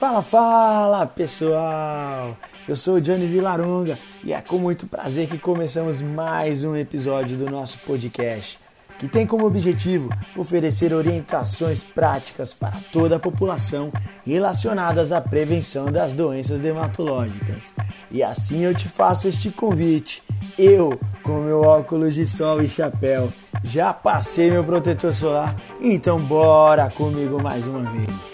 Fala, 0.00 0.22
fala 0.22 1.06
pessoal! 1.06 2.34
Eu 2.66 2.74
sou 2.74 2.94
o 2.94 3.00
Johnny 3.02 3.26
Vilaronga 3.26 3.98
e 4.24 4.32
é 4.32 4.40
com 4.40 4.56
muito 4.56 4.86
prazer 4.86 5.28
que 5.28 5.36
começamos 5.36 6.00
mais 6.00 6.64
um 6.64 6.74
episódio 6.74 7.36
do 7.36 7.52
nosso 7.52 7.76
podcast, 7.80 8.58
que 8.98 9.06
tem 9.06 9.26
como 9.26 9.44
objetivo 9.44 10.08
oferecer 10.34 10.94
orientações 10.94 11.82
práticas 11.82 12.54
para 12.54 12.80
toda 12.90 13.16
a 13.16 13.20
população 13.20 13.92
relacionadas 14.24 15.12
à 15.12 15.20
prevenção 15.20 15.84
das 15.84 16.14
doenças 16.14 16.62
dermatológicas. 16.62 17.74
E 18.10 18.22
assim 18.22 18.64
eu 18.64 18.74
te 18.74 18.88
faço 18.88 19.28
este 19.28 19.50
convite. 19.50 20.22
Eu, 20.56 20.98
com 21.22 21.40
meu 21.40 21.60
óculos 21.60 22.14
de 22.14 22.24
sol 22.24 22.62
e 22.62 22.68
chapéu, 22.70 23.30
já 23.62 23.92
passei 23.92 24.50
meu 24.50 24.64
protetor 24.64 25.12
solar, 25.12 25.54
então 25.78 26.18
bora 26.18 26.88
comigo 26.88 27.36
mais 27.42 27.66
uma 27.66 27.82
vez. 27.82 28.32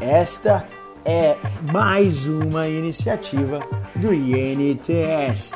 Esta 0.00 0.64
é 0.72 0.77
mais 1.72 2.26
uma 2.26 2.68
iniciativa 2.68 3.58
do 3.96 4.12
INTS. 4.12 5.52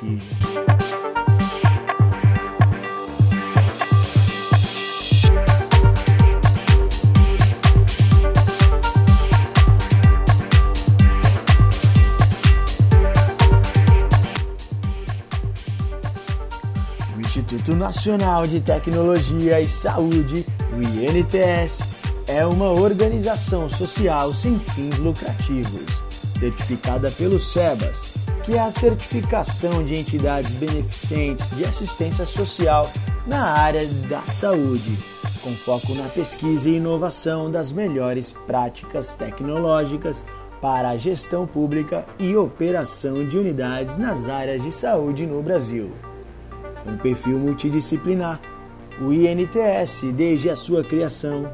O 17.15 17.21
Instituto 17.21 17.77
Nacional 17.77 18.47
de 18.47 18.61
Tecnologia 18.61 19.61
e 19.61 19.69
Saúde, 19.69 20.47
o 20.73 20.81
INTS, 20.81 21.92
é 22.33 22.47
uma 22.47 22.71
organização 22.71 23.69
social 23.69 24.33
sem 24.33 24.59
fins 24.59 24.97
lucrativos, 24.97 26.03
certificada 26.39 27.11
pelo 27.11 27.39
SEBAS, 27.39 28.15
que 28.43 28.55
é 28.55 28.61
a 28.61 28.71
certificação 28.71 29.85
de 29.85 29.95
entidades 29.95 30.51
beneficentes 30.53 31.55
de 31.55 31.67
assistência 31.67 32.25
social 32.25 32.91
na 33.27 33.45
área 33.45 33.87
da 34.09 34.23
saúde, 34.23 34.99
com 35.43 35.53
foco 35.53 35.95
na 35.95 36.09
pesquisa 36.09 36.71
e 36.71 36.77
inovação 36.77 37.51
das 37.51 37.71
melhores 37.71 38.33
práticas 38.47 39.15
tecnológicas 39.15 40.25
para 40.59 40.89
a 40.89 40.97
gestão 40.97 41.47
pública 41.47 42.07
e 42.19 42.35
operação 42.35 43.29
de 43.29 43.37
unidades 43.37 43.99
nas 43.99 44.27
áreas 44.27 44.63
de 44.63 44.73
saúde 44.73 45.27
no 45.27 45.43
Brasil. 45.43 45.91
Com 46.83 46.97
perfil 46.97 47.39
multidisciplinar, 47.39 48.41
o 49.01 49.13
INTS, 49.13 50.13
desde 50.15 50.49
a 50.49 50.57
sua 50.57 50.83
criação, 50.85 51.51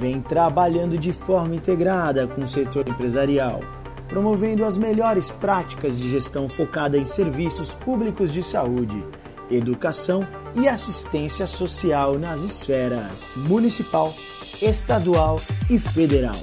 vem 0.00 0.22
trabalhando 0.22 0.96
de 0.96 1.12
forma 1.12 1.54
integrada 1.54 2.26
com 2.26 2.40
o 2.40 2.48
setor 2.48 2.88
empresarial, 2.88 3.60
promovendo 4.08 4.64
as 4.64 4.78
melhores 4.78 5.30
práticas 5.30 5.96
de 5.96 6.10
gestão 6.10 6.48
focada 6.48 6.96
em 6.96 7.04
serviços 7.04 7.74
públicos 7.74 8.32
de 8.32 8.42
saúde, 8.42 9.04
educação 9.50 10.26
e 10.54 10.66
assistência 10.66 11.46
social 11.46 12.18
nas 12.18 12.40
esferas 12.40 13.32
municipal, 13.36 14.14
estadual 14.62 15.38
e 15.68 15.78
federal, 15.78 16.36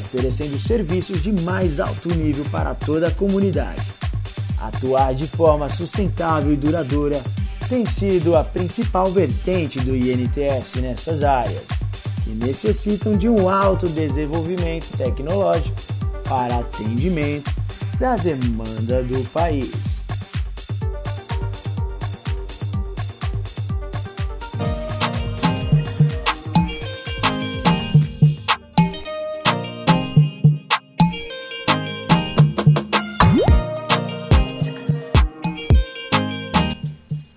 oferecendo 0.00 0.58
serviços 0.58 1.20
de 1.20 1.32
mais 1.42 1.80
alto 1.80 2.08
nível 2.14 2.46
para 2.50 2.74
toda 2.74 3.08
a 3.08 3.14
comunidade. 3.14 3.82
Atuar 4.58 5.14
de 5.14 5.26
forma 5.26 5.68
sustentável 5.68 6.50
e 6.50 6.56
duradoura 6.56 7.20
tem 7.68 7.84
sido 7.84 8.36
a 8.36 8.42
principal 8.42 9.10
vertente 9.10 9.80
do 9.80 9.94
INTS 9.94 10.76
nessas 10.76 11.22
áreas 11.24 11.81
que 12.32 12.46
necessitam 12.46 13.16
de 13.16 13.28
um 13.28 13.48
alto 13.48 13.86
desenvolvimento 13.88 14.96
tecnológico 14.96 15.76
para 16.28 16.60
atendimento 16.60 17.50
da 17.98 18.16
demanda 18.16 19.02
do 19.02 19.22
país. 19.30 19.70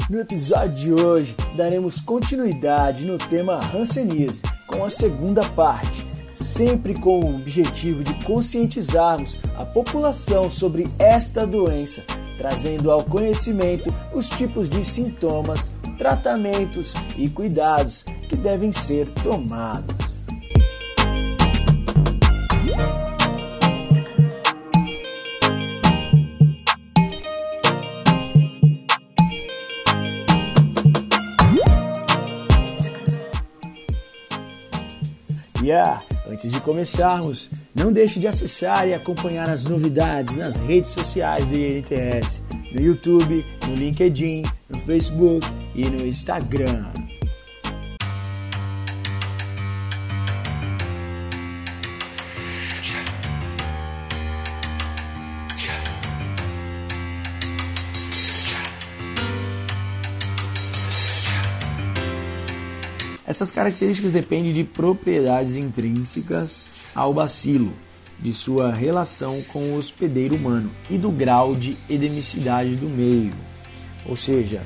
No 0.09 0.21
episódio 0.21 0.75
de 0.75 0.93
hoje, 0.93 1.35
daremos 1.57 1.99
continuidade 1.99 3.05
no 3.05 3.17
tema 3.17 3.59
Hanseníase, 3.59 4.54
com 4.75 4.83
a 4.83 4.89
segunda 4.89 5.41
parte, 5.49 6.05
sempre 6.35 6.93
com 6.95 7.19
o 7.21 7.35
objetivo 7.35 8.03
de 8.03 8.13
conscientizarmos 8.25 9.37
a 9.55 9.65
população 9.65 10.51
sobre 10.51 10.83
esta 10.99 11.47
doença, 11.47 12.03
trazendo 12.37 12.91
ao 12.91 13.01
conhecimento 13.03 13.93
os 14.13 14.27
tipos 14.27 14.69
de 14.69 14.83
sintomas, 14.83 15.71
tratamentos 15.97 16.93
e 17.15 17.29
cuidados 17.29 18.03
que 18.27 18.35
devem 18.35 18.73
ser 18.73 19.09
tomados. 19.23 19.94
Yeah. 35.65 36.03
Antes 36.29 36.51
de 36.51 36.61
começarmos, 36.61 37.49
não 37.73 37.91
deixe 37.91 38.19
de 38.19 38.27
acessar 38.27 38.87
e 38.87 38.93
acompanhar 38.93 39.49
as 39.49 39.63
novidades 39.63 40.35
nas 40.35 40.59
redes 40.59 40.91
sociais 40.91 41.43
do 41.47 41.55
INTS, 41.55 42.39
no 42.71 42.79
YouTube, 42.79 43.43
no 43.67 43.73
LinkedIn, 43.73 44.43
no 44.69 44.79
Facebook 44.81 45.47
e 45.73 45.89
no 45.89 46.05
Instagram. 46.05 46.85
Essas 63.35 63.51
características 63.51 64.13
dependem 64.13 64.53
de 64.53 64.63
propriedades 64.63 65.57
intrínsecas 65.57 66.61
ao 66.95 67.13
bacilo, 67.13 67.73
de 68.17 68.31
sua 68.31 68.73
relação 68.73 69.41
com 69.51 69.59
o 69.59 69.75
hospedeiro 69.75 70.37
humano 70.37 70.71
e 70.89 70.97
do 70.97 71.11
grau 71.11 71.53
de 71.53 71.75
endemicidade 71.89 72.77
do 72.77 72.87
meio. 72.87 73.33
Ou 74.05 74.15
seja, 74.15 74.63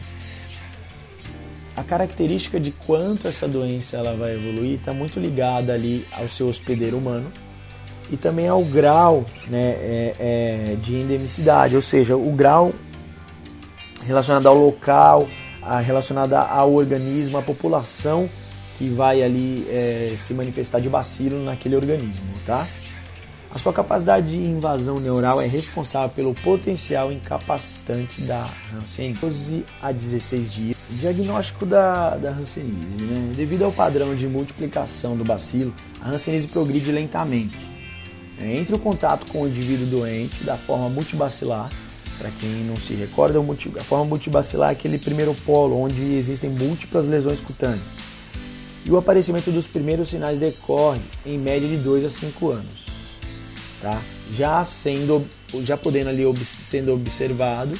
a 1.76 1.82
característica 1.82 2.60
de 2.60 2.70
quanto 2.70 3.28
essa 3.28 3.48
doença 3.48 3.98
ela 3.98 4.16
vai 4.16 4.36
evoluir 4.36 4.78
está 4.78 4.94
muito 4.94 5.20
ligada 5.20 5.74
ali 5.74 6.06
ao 6.12 6.30
seu 6.30 6.46
hospedeiro 6.46 6.96
humano 6.96 7.26
e 8.12 8.18
também 8.18 8.48
ao 8.48 8.64
grau 8.64 9.26
né, 9.48 9.62
é, 9.64 10.14
é, 10.20 10.76
de 10.80 10.94
endemicidade, 10.94 11.76
ou 11.76 11.82
seja, 11.82 12.16
o 12.16 12.32
grau 12.34 12.72
relacionado 14.06 14.48
ao 14.48 14.56
local, 14.56 15.28
relacionado 15.84 16.36
ao 16.36 16.72
organismo, 16.72 17.36
à 17.36 17.42
população 17.42 18.30
que 18.80 18.90
vai 18.90 19.22
ali 19.22 19.68
é, 19.70 20.16
se 20.22 20.34
manifestar 20.34 20.80
de 20.80 20.88
bacilo 20.88 21.44
naquele 21.44 21.76
organismo, 21.76 22.24
tá? 22.46 22.66
A 23.54 23.58
sua 23.58 23.74
capacidade 23.74 24.30
de 24.30 24.50
invasão 24.50 25.02
neural 25.02 25.42
é 25.42 25.48
responsável 25.48 26.08
pelo 26.10 26.34
potencial 26.34 27.12
incapacitante 27.12 28.22
da 28.22 28.48
Hanseníase 28.74 29.66
a 29.82 29.92
16 29.92 30.52
dias. 30.52 30.78
Diagnóstico 30.92 31.66
da, 31.66 32.16
da 32.16 32.30
Hanseníase, 32.30 33.04
né? 33.04 33.32
Devido 33.36 33.66
ao 33.66 33.72
padrão 33.72 34.16
de 34.16 34.28
multiplicação 34.28 35.18
do 35.18 35.26
bacilo, 35.26 35.74
a 36.02 36.12
Hanseníase 36.12 36.48
progride 36.48 36.90
lentamente. 36.90 37.60
É, 38.42 38.56
entre 38.56 38.74
o 38.74 38.80
contato 38.80 39.26
com 39.30 39.42
o 39.42 39.48
indivíduo 39.48 39.88
doente 39.88 40.42
da 40.46 40.56
forma 40.56 40.88
multibacilar, 40.88 41.70
para 42.18 42.30
quem 42.40 42.50
não 42.64 42.78
se 42.78 42.94
recorda, 42.94 43.40
a 43.40 43.84
forma 43.84 44.06
multibacilar 44.06 44.70
é 44.70 44.72
aquele 44.72 44.98
primeiro 44.98 45.34
polo 45.46 45.78
onde 45.78 46.16
existem 46.16 46.50
múltiplas 46.50 47.10
lesões 47.10 47.42
cutâneas 47.42 48.09
e 48.86 48.92
o 48.92 48.98
aparecimento 48.98 49.52
dos 49.52 49.68
primeiros 49.68 50.10
sinais 50.10 50.40
decorre 50.40 51.02
em 51.26 51.38
média 51.38 51.68
de 51.68 51.78
2 51.78 52.06
a 52.06 52.10
5 52.10 52.50
anos, 52.52 52.86
tá? 53.82 54.02
Já 54.36 54.64
sendo, 54.64 55.26
já 55.64 55.76
podendo 55.76 56.10
ali 56.10 56.24
sendo 56.46 56.94
observado 56.94 57.74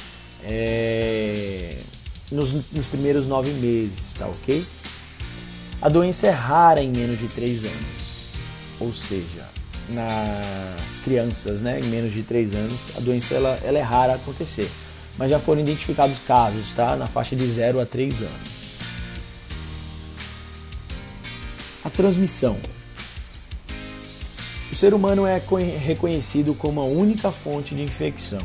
é, 0.44 1.76
nos, 2.30 2.70
nos 2.72 2.86
primeiros 2.86 3.26
9 3.26 3.50
meses, 3.52 4.14
tá 4.18 4.26
ok? 4.26 4.64
A 5.82 5.88
doença 5.88 6.26
é 6.26 6.30
rara 6.30 6.82
em 6.82 6.90
menos 6.90 7.18
de 7.18 7.28
3 7.28 7.64
anos, 7.64 8.34
ou 8.78 8.92
seja, 8.92 9.48
nas 9.88 10.98
crianças, 11.02 11.62
né, 11.62 11.80
em 11.80 11.84
menos 11.84 12.12
de 12.12 12.22
3 12.22 12.54
anos, 12.54 12.78
a 12.96 13.00
doença 13.00 13.34
ela, 13.34 13.58
ela 13.62 13.78
é 13.78 13.82
rara 13.82 14.14
acontecer, 14.14 14.70
mas 15.16 15.30
já 15.30 15.38
foram 15.38 15.60
identificados 15.60 16.18
casos, 16.26 16.74
tá? 16.74 16.96
Na 16.96 17.06
faixa 17.06 17.34
de 17.34 17.46
0 17.46 17.80
a 17.80 17.86
3 17.86 18.14
anos. 18.20 18.59
Transmissão. 21.90 22.56
O 24.70 24.74
ser 24.74 24.94
humano 24.94 25.26
é 25.26 25.42
reconhecido 25.78 26.54
como 26.54 26.80
a 26.80 26.84
única 26.84 27.30
fonte 27.30 27.74
de 27.74 27.82
infecção, 27.82 28.40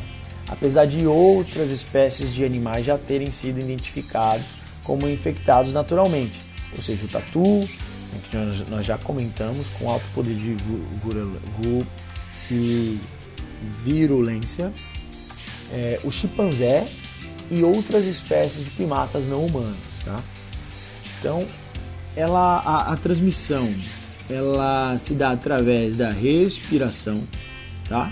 apesar 0.50 0.86
de 0.86 1.06
outras 1.06 1.70
espécies 1.70 2.34
de 2.34 2.44
animais 2.44 2.86
já 2.86 2.98
terem 2.98 3.30
sido 3.32 3.60
identificados 3.60 4.46
como 4.84 5.08
infectados 5.10 5.74
naturalmente, 5.74 6.40
ou 6.76 6.82
seja, 6.82 7.06
o 7.06 7.08
tatu, 7.08 7.42
né, 7.42 8.20
que 8.30 8.72
nós 8.72 8.86
já 8.86 8.98
comentamos, 8.98 9.68
com 9.80 9.90
alto 9.90 10.06
poder 10.14 10.36
de, 10.36 10.56
de 12.50 13.00
virulência, 13.84 14.72
é, 15.72 16.00
o 16.04 16.12
chimpanzé 16.12 16.86
e 17.50 17.64
outras 17.64 18.06
espécies 18.06 18.64
de 18.64 18.72
primatas 18.72 19.28
não 19.28 19.46
humanos. 19.46 19.78
Tá? 20.04 20.20
Então, 21.20 21.46
ela, 22.16 22.60
a, 22.60 22.94
a 22.94 22.98
transmissão 22.98 23.70
ela 24.30 24.98
se 24.98 25.14
dá 25.14 25.32
através 25.32 25.96
da 25.96 26.10
respiração, 26.10 27.22
tá? 27.88 28.12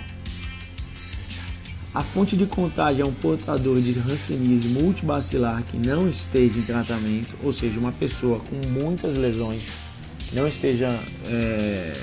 A 1.94 2.02
fonte 2.02 2.36
de 2.36 2.46
contágio 2.48 3.04
é 3.04 3.08
um 3.08 3.14
portador 3.14 3.80
de 3.80 3.92
hanseníase 4.00 4.68
multibacilar 4.68 5.64
que 5.64 5.78
não 5.78 6.10
esteja 6.10 6.58
em 6.58 6.64
tratamento, 6.64 7.30
ou 7.44 7.54
seja, 7.54 7.80
uma 7.80 7.92
pessoa 7.92 8.40
com 8.40 8.68
muitas 8.68 9.16
lesões 9.16 9.62
que 10.28 10.36
não 10.36 10.48
esteja 10.48 10.90
é, 11.28 11.94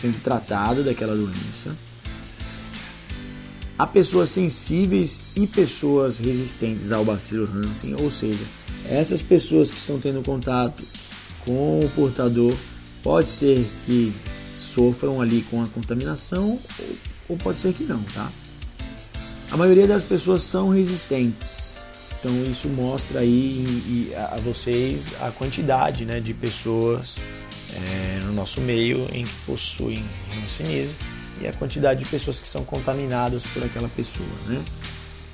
sendo 0.00 0.20
tratada 0.22 0.84
daquela 0.84 1.14
doença. 1.14 1.76
Há 3.76 3.86
pessoas 3.86 4.30
sensíveis 4.30 5.32
e 5.34 5.44
pessoas 5.44 6.20
resistentes 6.20 6.92
ao 6.92 7.04
bacilo 7.04 7.48
Hansen, 7.52 7.96
ou 7.98 8.12
seja, 8.12 8.44
essas 8.88 9.22
pessoas 9.22 9.72
que 9.72 9.76
estão 9.76 9.98
tendo 9.98 10.22
contato 10.22 10.84
com 11.44 11.80
o 11.80 11.90
portador 11.90 12.54
Pode 13.02 13.30
ser 13.30 13.68
que 13.84 14.14
sofram 14.60 15.20
ali 15.20 15.42
com 15.42 15.60
a 15.60 15.66
contaminação 15.66 16.58
ou 17.28 17.36
pode 17.36 17.60
ser 17.60 17.72
que 17.74 17.82
não, 17.82 18.00
tá? 18.14 18.30
A 19.50 19.56
maioria 19.56 19.86
das 19.86 20.04
pessoas 20.04 20.42
são 20.42 20.68
resistentes. 20.68 21.82
Então 22.18 22.32
isso 22.44 22.68
mostra 22.68 23.20
aí 23.20 24.12
a 24.16 24.36
vocês 24.36 25.20
a 25.20 25.32
quantidade 25.32 26.04
né, 26.04 26.20
de 26.20 26.32
pessoas 26.32 27.16
é, 27.74 28.20
no 28.24 28.32
nosso 28.32 28.60
meio 28.60 29.08
em 29.12 29.24
que 29.24 29.34
possuem 29.44 30.02
hanseníase 30.44 30.94
e 31.40 31.48
a 31.48 31.52
quantidade 31.52 32.04
de 32.04 32.08
pessoas 32.08 32.38
que 32.38 32.46
são 32.46 32.64
contaminadas 32.64 33.42
por 33.42 33.64
aquela 33.64 33.88
pessoa, 33.88 34.28
né? 34.46 34.62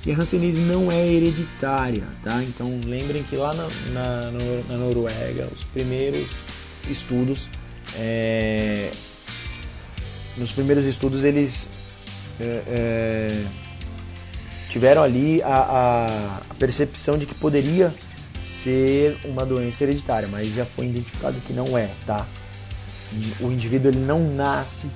E 0.05 0.11
a 0.11 0.15
hanseníase 0.15 0.59
não 0.61 0.91
é 0.91 1.05
hereditária, 1.05 2.03
tá? 2.23 2.41
Então 2.43 2.79
lembrem 2.85 3.21
que 3.23 3.35
lá 3.35 3.53
na, 3.53 3.67
na, 3.91 4.31
na 4.69 4.77
Noruega 4.77 5.47
os 5.53 5.63
primeiros 5.65 6.27
estudos 6.89 7.49
é, 7.95 8.91
nos 10.37 10.51
primeiros 10.51 10.85
estudos 10.85 11.23
eles 11.23 11.67
é, 12.39 12.63
é, 12.67 13.45
tiveram 14.69 15.03
ali 15.03 15.41
a, 15.43 16.47
a, 16.49 16.53
percepção 16.55 17.17
de 17.17 17.25
que 17.25 17.35
poderia 17.35 17.93
ser 18.63 19.17
uma 19.25 19.45
doença 19.45 19.83
hereditária, 19.83 20.27
mas 20.29 20.53
já 20.53 20.65
foi 20.65 20.87
identificado 20.87 21.39
que 21.41 21.53
não 21.53 21.77
é, 21.77 21.89
tá? 22.05 22.25
O 23.39 23.47
indivíduo 23.51 23.91
ele 23.91 23.99
não 23.99 24.19
nasce 24.35 24.87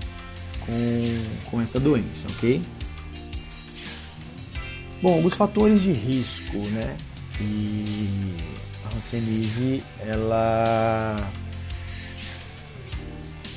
com, 0.66 1.50
com 1.50 1.62
essa 1.62 1.80
doença, 1.80 2.28
ok? 2.38 2.62
Bom, 5.04 5.22
os 5.22 5.34
fatores 5.34 5.82
de 5.82 5.92
risco, 5.92 6.56
né? 6.70 6.96
E 7.42 8.38
a 8.86 8.96
Hanseníase, 8.96 9.84
ela 10.00 11.18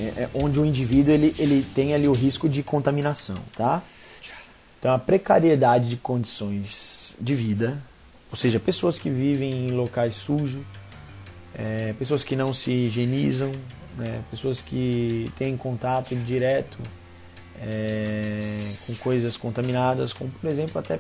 é, 0.01 0.23
é, 0.23 0.31
onde 0.35 0.59
o 0.59 0.67
indivíduo 0.67 1.15
ele, 1.15 1.33
ele 1.39 1.65
tem 1.73 1.95
ali 1.95 2.09
o 2.09 2.13
risco 2.13 2.49
de 2.49 2.65
contaminação, 2.65 3.37
tá? 3.57 3.81
Então 4.81 4.93
a 4.93 4.99
precariedade 4.99 5.89
de 5.89 5.97
condições 5.97 7.15
de 7.21 7.37
vida, 7.37 7.81
ou 8.29 8.37
seja, 8.37 8.59
pessoas 8.59 8.99
que 8.99 9.09
vivem 9.09 9.69
em 9.69 9.71
locais 9.71 10.17
sujos, 10.17 10.65
é, 11.55 11.93
pessoas 11.93 12.25
que 12.25 12.35
não 12.35 12.53
se 12.53 12.73
higienizam, 12.73 13.53
né, 13.97 14.21
pessoas 14.33 14.61
que 14.61 15.31
têm 15.39 15.57
contato 15.57 16.13
direto 16.17 16.77
é, 17.61 18.59
com 18.85 18.97
coisas 18.97 19.37
contaminadas, 19.37 20.13
como 20.13 20.29
por 20.29 20.51
exemplo 20.51 20.77
até 20.81 20.99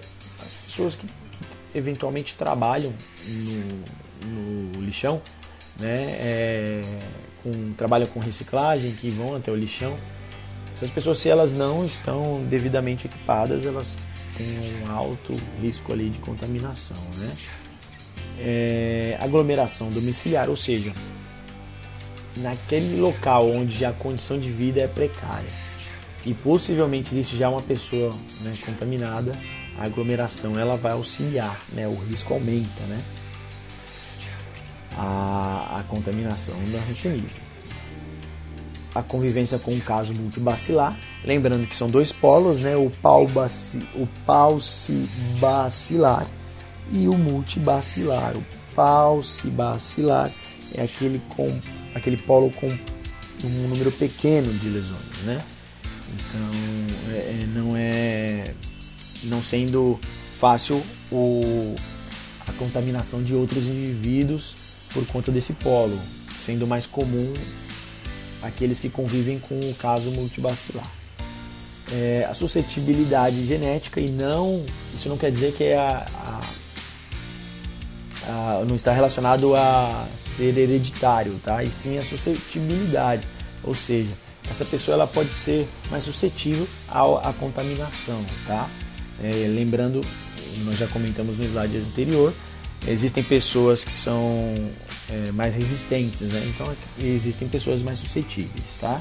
pessoas 0.77 0.95
que, 0.95 1.07
que 1.07 1.79
eventualmente 1.79 2.35
trabalham 2.35 2.93
no, 3.27 4.71
no 4.75 4.81
lixão, 4.83 5.21
né, 5.81 5.97
é, 6.21 6.83
com, 7.43 7.73
trabalham 7.73 8.07
com 8.07 8.21
reciclagem, 8.21 8.93
que 8.93 9.09
vão 9.09 9.35
até 9.35 9.51
o 9.51 9.57
lixão, 9.57 9.97
essas 10.73 10.91
pessoas, 10.91 11.19
se 11.19 11.31
elas 11.31 11.55
não 11.55 11.87
estão 11.87 12.45
devidamente 12.45 13.07
equipadas, 13.07 13.65
elas 13.65 13.97
têm 14.37 14.47
um 14.87 14.93
alto 14.93 15.35
risco 15.63 15.91
ali 15.91 16.11
de 16.11 16.19
contaminação, 16.19 16.97
né? 17.17 17.33
É, 18.39 19.19
aglomeração 19.23 19.89
domiciliar, 19.89 20.51
ou 20.51 20.57
seja, 20.59 20.93
naquele 22.37 23.01
local 23.01 23.49
onde 23.49 23.83
a 23.87 23.93
condição 23.93 24.39
de 24.39 24.51
vida 24.51 24.83
é 24.83 24.87
precária 24.87 25.49
e 26.27 26.35
possivelmente 26.35 27.15
existe 27.15 27.39
já 27.39 27.49
uma 27.49 27.63
pessoa 27.63 28.13
né, 28.43 28.55
contaminada, 28.67 29.33
a 29.79 29.85
aglomeração 29.85 30.59
ela 30.59 30.77
vai 30.77 30.93
auxiliar, 30.93 31.57
né, 31.73 31.87
o 31.87 31.95
risco 31.95 32.35
aumenta, 32.35 32.83
né? 32.89 32.99
a, 34.97 35.77
a 35.79 35.83
contaminação 35.85 36.57
da 36.73 36.79
hanseníase. 36.79 37.45
A 38.95 39.03
convivência 39.03 39.59
com 39.59 39.75
o 39.75 39.81
caso 39.81 40.15
multibacilar, 40.15 40.97
lembrando 41.23 41.67
que 41.67 41.77
são 41.77 41.89
dois 41.89 42.13
polos, 42.13 42.61
né? 42.61 42.75
o, 42.77 42.91
paucibacilar 44.25 46.27
e 46.91 47.07
o 47.07 47.15
multibacilar. 47.15 48.35
O 48.37 48.45
paucibacilar 48.75 50.33
é 50.75 50.83
aquele, 50.83 51.21
com, 51.37 51.61
aquele 51.95 52.17
polo 52.17 52.51
com 52.53 52.69
um 52.69 53.69
número 53.69 53.93
pequeno 53.93 54.51
de 54.55 54.71
lesões, 54.71 55.19
né? 55.25 55.45
Então, 56.15 56.51
é, 57.13 57.19
é 57.19 57.47
não 57.55 57.77
é 57.77 58.55
não 59.25 59.43
sendo 59.43 59.99
fácil 60.39 60.83
o, 61.11 61.75
a 62.47 62.53
contaminação 62.53 63.23
de 63.23 63.35
outros 63.35 63.65
indivíduos 63.65 64.55
por 64.93 65.07
conta 65.07 65.31
desse 65.33 65.53
polo, 65.53 65.99
sendo 66.37 66.67
mais 66.67 66.87
comum 66.87 67.33
aqueles 68.43 68.81
que 68.81 68.89
convivem 68.89 69.39
com 69.39 69.59
o 69.59 69.75
caso 69.75 70.11
multibacilar. 70.11 70.91
É, 71.93 72.27
a 72.29 72.35
suscetibilidade 72.35 73.47
genética 73.47 74.01
e 74.01 74.11
não, 74.11 74.65
isso 74.95 75.09
não 75.09 75.17
quer 75.17 75.31
dizer 75.31 75.53
que 75.53 75.65
é 75.65 75.79
a, 75.79 76.05
a, 78.27 78.61
a, 78.61 78.65
não 78.65 78.75
está 78.75 78.93
relacionado 78.93 79.55
a 79.55 80.07
ser 80.17 80.57
hereditário, 80.59 81.39
tá? 81.45 81.63
E 81.63 81.71
sim 81.71 81.97
a 81.97 82.03
suscetibilidade, 82.03 83.27
ou 83.63 83.75
seja, 83.75 84.11
essa 84.51 84.65
pessoa 84.65 84.95
ela 84.97 85.07
pode 85.07 85.31
ser 85.31 85.69
mais 85.91 86.05
suscetível 86.05 86.67
à, 86.89 87.33
contaminação, 87.39 88.25
tá? 88.47 88.69
É, 89.23 89.47
lembrando, 89.49 90.01
nós 90.65 90.79
já 90.79 90.87
comentamos 90.89 91.39
no 91.39 91.45
slide 91.45 91.77
anterior, 91.79 92.33
existem 92.87 93.23
pessoas 93.23 93.85
que 93.85 93.93
são 93.93 94.55
é, 95.11 95.33
mais 95.33 95.55
resistentes, 95.55 96.29
né? 96.29 96.45
Então 96.49 96.75
existem 97.03 97.49
pessoas 97.49 97.83
mais 97.83 97.99
suscetíveis, 97.99 98.77
tá? 98.81 99.01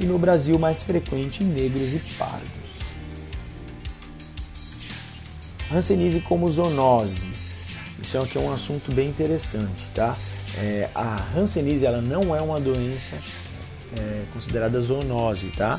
E 0.00 0.06
no 0.06 0.18
Brasil 0.18 0.58
mais 0.58 0.82
frequente 0.82 1.42
negros 1.44 1.94
e 1.94 1.98
pardos. 2.16 2.48
Hanseníase 5.70 6.20
como 6.20 6.50
zoonose. 6.50 7.28
Isso 8.02 8.18
aqui 8.18 8.38
é 8.38 8.40
um 8.40 8.52
assunto 8.52 8.94
bem 8.94 9.08
interessante, 9.08 9.84
tá? 9.94 10.16
É, 10.56 10.88
a 10.94 11.22
Hanseníase 11.36 11.84
ela 11.84 12.00
não 12.00 12.34
é 12.34 12.40
uma 12.40 12.58
doença 12.58 13.16
é, 13.98 14.24
considerada 14.32 14.80
zoonose, 14.80 15.48
tá? 15.48 15.78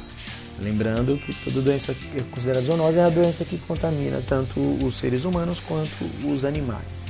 Lembrando 0.62 1.18
que 1.18 1.34
toda 1.44 1.62
doença 1.62 1.96
é 2.16 2.22
considerada 2.32 2.66
zoonose 2.66 2.98
é 2.98 3.04
a 3.04 3.10
doença 3.10 3.46
que 3.46 3.58
contamina 3.60 4.22
tanto 4.28 4.60
os 4.86 4.98
seres 4.98 5.24
humanos 5.24 5.60
quanto 5.60 6.06
os 6.26 6.44
animais. 6.44 7.08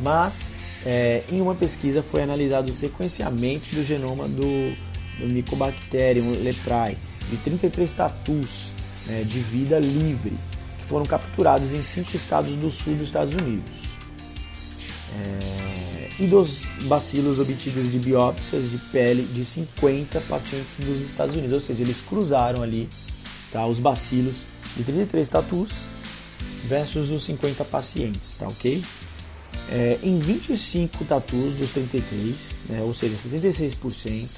Mas 0.00 0.42
é, 0.86 1.22
em 1.30 1.40
uma 1.40 1.54
pesquisa 1.54 2.02
foi 2.02 2.22
analisado 2.22 2.70
o 2.70 2.74
sequenciamento 2.74 3.74
do 3.74 3.84
genoma 3.84 4.26
do, 4.26 4.74
do 5.18 5.34
Mycobacterium 5.34 6.30
leprae 6.42 6.96
de 7.28 7.36
33 7.36 7.92
tatus 7.92 8.70
né, 9.06 9.22
de 9.24 9.38
vida 9.40 9.78
livre 9.78 10.32
que 10.78 10.84
foram 10.86 11.04
capturados 11.04 11.72
em 11.74 11.82
cinco 11.82 12.16
estados 12.16 12.54
do 12.56 12.70
sul 12.70 12.94
dos 12.94 13.08
Estados 13.08 13.34
Unidos. 13.34 13.72
É, 15.20 15.87
e 16.18 16.26
dos 16.26 16.66
bacilos 16.84 17.38
obtidos 17.38 17.90
de 17.90 17.98
biópsias 17.98 18.70
de 18.70 18.78
pele 18.90 19.22
de 19.22 19.44
50 19.44 20.20
pacientes 20.22 20.74
dos 20.80 21.00
Estados 21.00 21.34
Unidos, 21.34 21.52
ou 21.52 21.60
seja, 21.60 21.82
eles 21.82 22.00
cruzaram 22.00 22.62
ali 22.62 22.88
tá, 23.52 23.64
os 23.66 23.78
bacilos 23.78 24.44
de 24.76 24.82
33 24.82 25.28
tatus 25.28 25.70
versus 26.64 27.10
os 27.10 27.22
50 27.24 27.64
pacientes, 27.64 28.34
tá 28.38 28.48
ok? 28.48 28.82
É, 29.70 29.98
em 30.02 30.18
25 30.18 31.04
tatus 31.04 31.54
dos 31.54 31.70
33, 31.70 32.34
né, 32.68 32.82
ou 32.82 32.92
seja, 32.92 33.14
76%, 33.16 34.28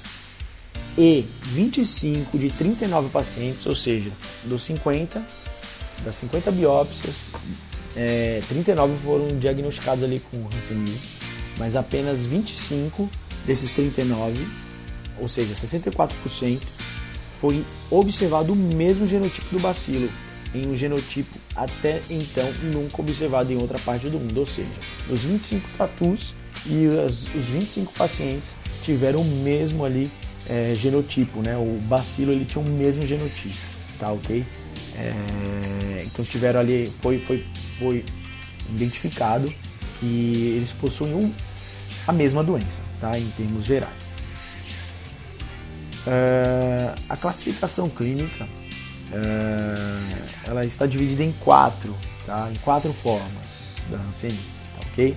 e 0.97 1.25
25 1.43 2.37
de 2.37 2.49
39 2.49 3.09
pacientes, 3.09 3.65
ou 3.65 3.75
seja, 3.75 4.11
dos 4.43 4.61
50, 4.63 5.25
das 6.03 6.15
50 6.15 6.51
biópsias, 6.51 7.25
é, 7.95 8.41
39 8.47 8.95
foram 9.03 9.27
diagnosticados 9.39 10.03
ali 10.03 10.19
com 10.19 10.45
Hanseníase, 10.55 11.20
mas 11.61 11.75
apenas 11.75 12.25
25 12.25 13.07
desses 13.45 13.69
39, 13.69 14.47
ou 15.19 15.27
seja, 15.27 15.53
64%, 15.53 16.59
foi 17.39 17.63
observado 17.91 18.53
o 18.53 18.55
mesmo 18.55 19.05
genotipo 19.05 19.55
do 19.55 19.61
bacilo, 19.61 20.09
em 20.55 20.67
um 20.67 20.75
genotipo 20.75 21.37
até 21.55 22.01
então 22.09 22.51
nunca 22.73 22.99
observado 22.99 23.53
em 23.53 23.57
outra 23.61 23.77
parte 23.77 24.09
do 24.09 24.17
mundo, 24.17 24.39
ou 24.39 24.45
seja, 24.45 24.71
os 25.07 25.19
25 25.19 25.69
tatus 25.77 26.33
e 26.65 26.87
os 26.87 27.45
25 27.45 27.93
pacientes 27.93 28.55
tiveram 28.83 29.19
o 29.19 29.25
mesmo 29.43 29.85
ali 29.85 30.09
é, 30.49 30.73
genotipo, 30.75 31.43
né? 31.43 31.55
O 31.57 31.79
bacilo 31.83 32.31
ele 32.31 32.43
tinha 32.43 32.65
o 32.65 32.69
mesmo 32.71 33.05
genotipo, 33.05 33.55
tá 33.99 34.11
ok? 34.11 34.43
É, 34.95 36.05
então 36.07 36.25
tiveram 36.25 36.59
ali, 36.59 36.91
foi, 37.03 37.19
foi, 37.19 37.45
foi 37.77 38.03
identificado 38.71 39.53
que 39.99 40.55
eles 40.57 40.71
possuem 40.71 41.13
um, 41.13 41.31
a 42.07 42.11
mesma 42.11 42.43
doença, 42.43 42.81
tá? 42.99 43.17
Em 43.17 43.29
termos 43.31 43.65
gerais. 43.65 43.93
É, 46.07 46.93
a 47.07 47.15
classificação 47.15 47.87
clínica 47.89 48.47
é, 49.11 50.49
ela 50.49 50.65
está 50.65 50.85
dividida 50.85 51.23
em 51.23 51.31
quatro, 51.33 51.95
tá? 52.25 52.49
Em 52.51 52.57
quatro 52.59 52.91
formas 52.93 53.75
da 53.89 53.97
hanseníase, 53.97 54.41
tá 54.73 54.87
ok? 54.91 55.15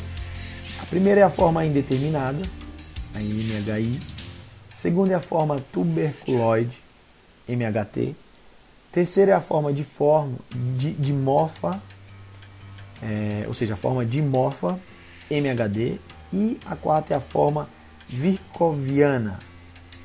A 0.81 0.87
primeira 0.87 1.21
é 1.21 1.25
a 1.25 1.31
forma 1.31 1.65
indeterminada, 1.65 2.43
a 3.15 3.19
MHI. 3.19 3.99
A 4.73 4.77
segunda 4.77 5.13
é 5.13 5.15
a 5.15 5.21
forma 5.21 5.57
tuberculoide, 5.73 6.77
MHT. 7.49 8.15
A 8.91 8.95
terceira 8.95 9.33
é 9.33 9.35
a 9.35 9.41
forma 9.41 9.73
de 9.73 9.85
forma 9.85 10.37
de, 10.77 10.93
de 10.93 11.13
morfa, 11.13 11.81
é, 13.03 13.45
ou 13.47 13.55
seja, 13.55 13.75
a 13.75 13.77
forma 13.77 14.05
dimorfa, 14.05 14.79
MHD. 15.31 15.99
E 16.35 16.59
a 16.67 16.75
quarta 16.75 17.15
é 17.15 17.17
a 17.17 17.21
forma 17.21 17.69
vircoviana, 18.09 19.39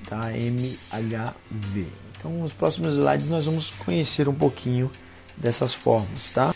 tá? 0.07 0.31
MHV. 0.31 1.87
Então, 2.15 2.31
nos 2.33 2.53
próximos 2.53 2.93
slides 2.93 3.27
nós 3.29 3.45
vamos 3.45 3.71
conhecer 3.83 4.29
um 4.29 4.33
pouquinho 4.35 4.91
dessas 5.35 5.73
formas, 5.73 6.29
tá? 6.31 6.53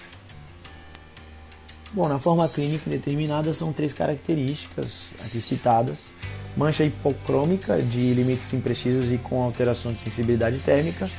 Bom, 1.92 2.08
na 2.08 2.20
forma 2.20 2.48
clínica 2.48 2.88
determinada 2.88 3.52
são 3.52 3.74
três 3.74 3.94
características 3.94 5.10
aqui 5.26 5.42
citadas. 5.42 6.12
Mancha 6.56 6.84
hipocrômica 6.84 7.82
de 7.82 8.14
limites 8.14 8.54
imprecisos 8.54 9.12
e 9.12 9.18
com 9.18 9.42
alteração 9.42 9.92
de 9.92 10.00
sensibilidade 10.00 10.60
térmica, 10.60 11.10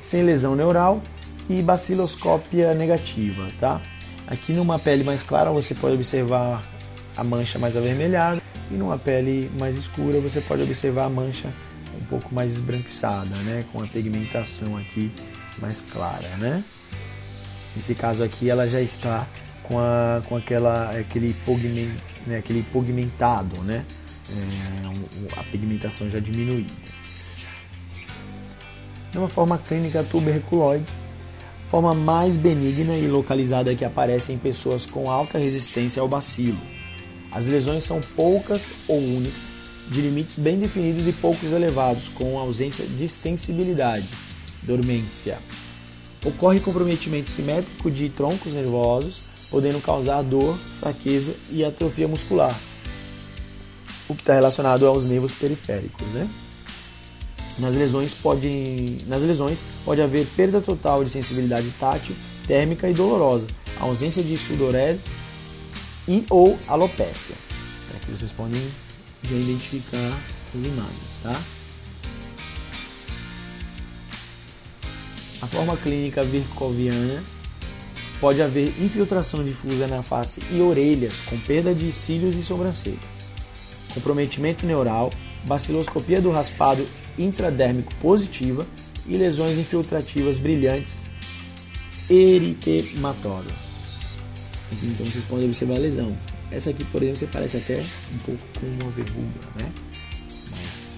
sem 0.00 0.24
lesão 0.24 0.56
neural 0.56 1.00
e 1.48 1.62
baciloscópia 1.62 2.74
negativa, 2.74 3.46
tá? 3.60 3.80
Aqui 4.26 4.52
numa 4.52 4.80
pele 4.80 5.04
mais 5.04 5.22
clara 5.22 5.52
você 5.52 5.76
pode 5.76 5.94
observar 5.94 6.60
a 7.16 7.24
mancha 7.24 7.58
mais 7.58 7.76
avermelhada 7.76 8.40
e 8.70 8.74
numa 8.74 8.98
pele 8.98 9.50
mais 9.58 9.76
escura 9.76 10.20
você 10.20 10.40
pode 10.40 10.62
observar 10.62 11.04
a 11.04 11.08
mancha 11.08 11.48
um 12.00 12.04
pouco 12.04 12.34
mais 12.34 12.52
esbranquiçada, 12.52 13.34
né? 13.44 13.64
Com 13.72 13.82
a 13.82 13.86
pigmentação 13.86 14.76
aqui 14.76 15.12
mais 15.58 15.80
clara, 15.80 16.28
né? 16.38 16.62
Nesse 17.74 17.94
caso 17.94 18.22
aqui 18.22 18.48
ela 18.48 18.66
já 18.66 18.80
está 18.80 19.26
com, 19.64 19.78
a, 19.78 20.20
com 20.28 20.36
aquela, 20.36 20.90
aquele, 20.90 21.34
pigment, 21.44 21.94
né, 22.26 22.38
aquele 22.38 22.62
pigmentado, 22.62 23.60
né? 23.62 23.84
É, 24.30 25.38
a 25.38 25.44
pigmentação 25.44 26.08
já 26.10 26.18
diminuída. 26.18 26.72
É 29.14 29.18
uma 29.18 29.28
forma 29.28 29.58
clínica 29.58 30.04
tuberculoide, 30.04 30.84
forma 31.68 31.94
mais 31.94 32.36
benigna 32.36 32.94
e 32.96 33.08
localizada 33.08 33.74
que 33.74 33.84
aparece 33.84 34.32
em 34.32 34.38
pessoas 34.38 34.86
com 34.86 35.10
alta 35.10 35.38
resistência 35.38 36.00
ao 36.00 36.08
bacilo. 36.08 36.58
As 37.32 37.46
lesões 37.46 37.84
são 37.84 38.00
poucas 38.16 38.62
ou 38.88 38.98
únicas, 38.98 39.50
de 39.88 40.00
limites 40.00 40.38
bem 40.38 40.58
definidos 40.58 41.06
e 41.06 41.12
poucos 41.12 41.52
elevados, 41.52 42.08
com 42.08 42.38
ausência 42.38 42.84
de 42.86 43.08
sensibilidade, 43.08 44.06
dormência. 44.62 45.38
Ocorre 46.24 46.60
comprometimento 46.60 47.28
simétrico 47.28 47.90
de 47.90 48.08
troncos 48.08 48.52
nervosos, 48.52 49.22
podendo 49.50 49.80
causar 49.80 50.22
dor, 50.22 50.56
fraqueza 50.78 51.34
e 51.50 51.64
atrofia 51.64 52.06
muscular, 52.06 52.56
o 54.08 54.14
que 54.14 54.22
está 54.22 54.34
relacionado 54.34 54.86
aos 54.86 55.04
nervos 55.04 55.34
periféricos. 55.34 56.06
Né? 56.08 56.28
Nas, 57.58 57.74
lesões 57.74 58.14
pode, 58.14 58.98
nas 59.08 59.22
lesões 59.22 59.62
pode 59.84 60.00
haver 60.00 60.24
perda 60.36 60.60
total 60.60 61.02
de 61.02 61.10
sensibilidade 61.10 61.68
tátil, 61.80 62.14
térmica 62.46 62.88
e 62.88 62.94
dolorosa, 62.94 63.46
ausência 63.80 64.22
de 64.22 64.36
sudorese 64.36 65.00
e 66.10 66.26
ou 66.28 66.58
alopécia. 66.66 67.36
Aqui 67.94 68.10
vocês 68.10 68.32
podem 68.32 68.60
já 69.22 69.36
identificar 69.36 70.18
as 70.52 70.64
imagens, 70.64 71.20
tá? 71.22 71.40
A 75.40 75.46
forma 75.46 75.76
clínica 75.76 76.24
vircoviana 76.24 77.22
pode 78.20 78.42
haver 78.42 78.74
infiltração 78.82 79.44
difusa 79.44 79.86
na 79.86 80.02
face 80.02 80.42
e 80.50 80.60
orelhas, 80.60 81.20
com 81.20 81.38
perda 81.38 81.72
de 81.72 81.92
cílios 81.92 82.34
e 82.34 82.42
sobrancelhas, 82.42 82.98
comprometimento 83.94 84.66
neural, 84.66 85.10
baciloscopia 85.46 86.20
do 86.20 86.30
raspado 86.30 86.84
intradérmico 87.16 87.94
positiva 87.96 88.66
e 89.06 89.16
lesões 89.16 89.56
infiltrativas 89.56 90.38
brilhantes 90.38 91.08
eritematosas. 92.08 93.69
Então 94.72 95.06
vocês 95.06 95.24
podem 95.24 95.46
observar 95.46 95.76
a 95.76 95.78
lesão. 95.78 96.16
Essa 96.50 96.70
aqui, 96.70 96.84
por 96.84 97.02
exemplo, 97.02 97.18
você 97.18 97.26
parece 97.26 97.56
até 97.56 97.80
um 98.14 98.18
pouco 98.18 98.42
com 98.58 98.66
uma 98.66 98.90
verruga, 98.92 99.40
né? 99.58 99.72
Mas 100.50 100.96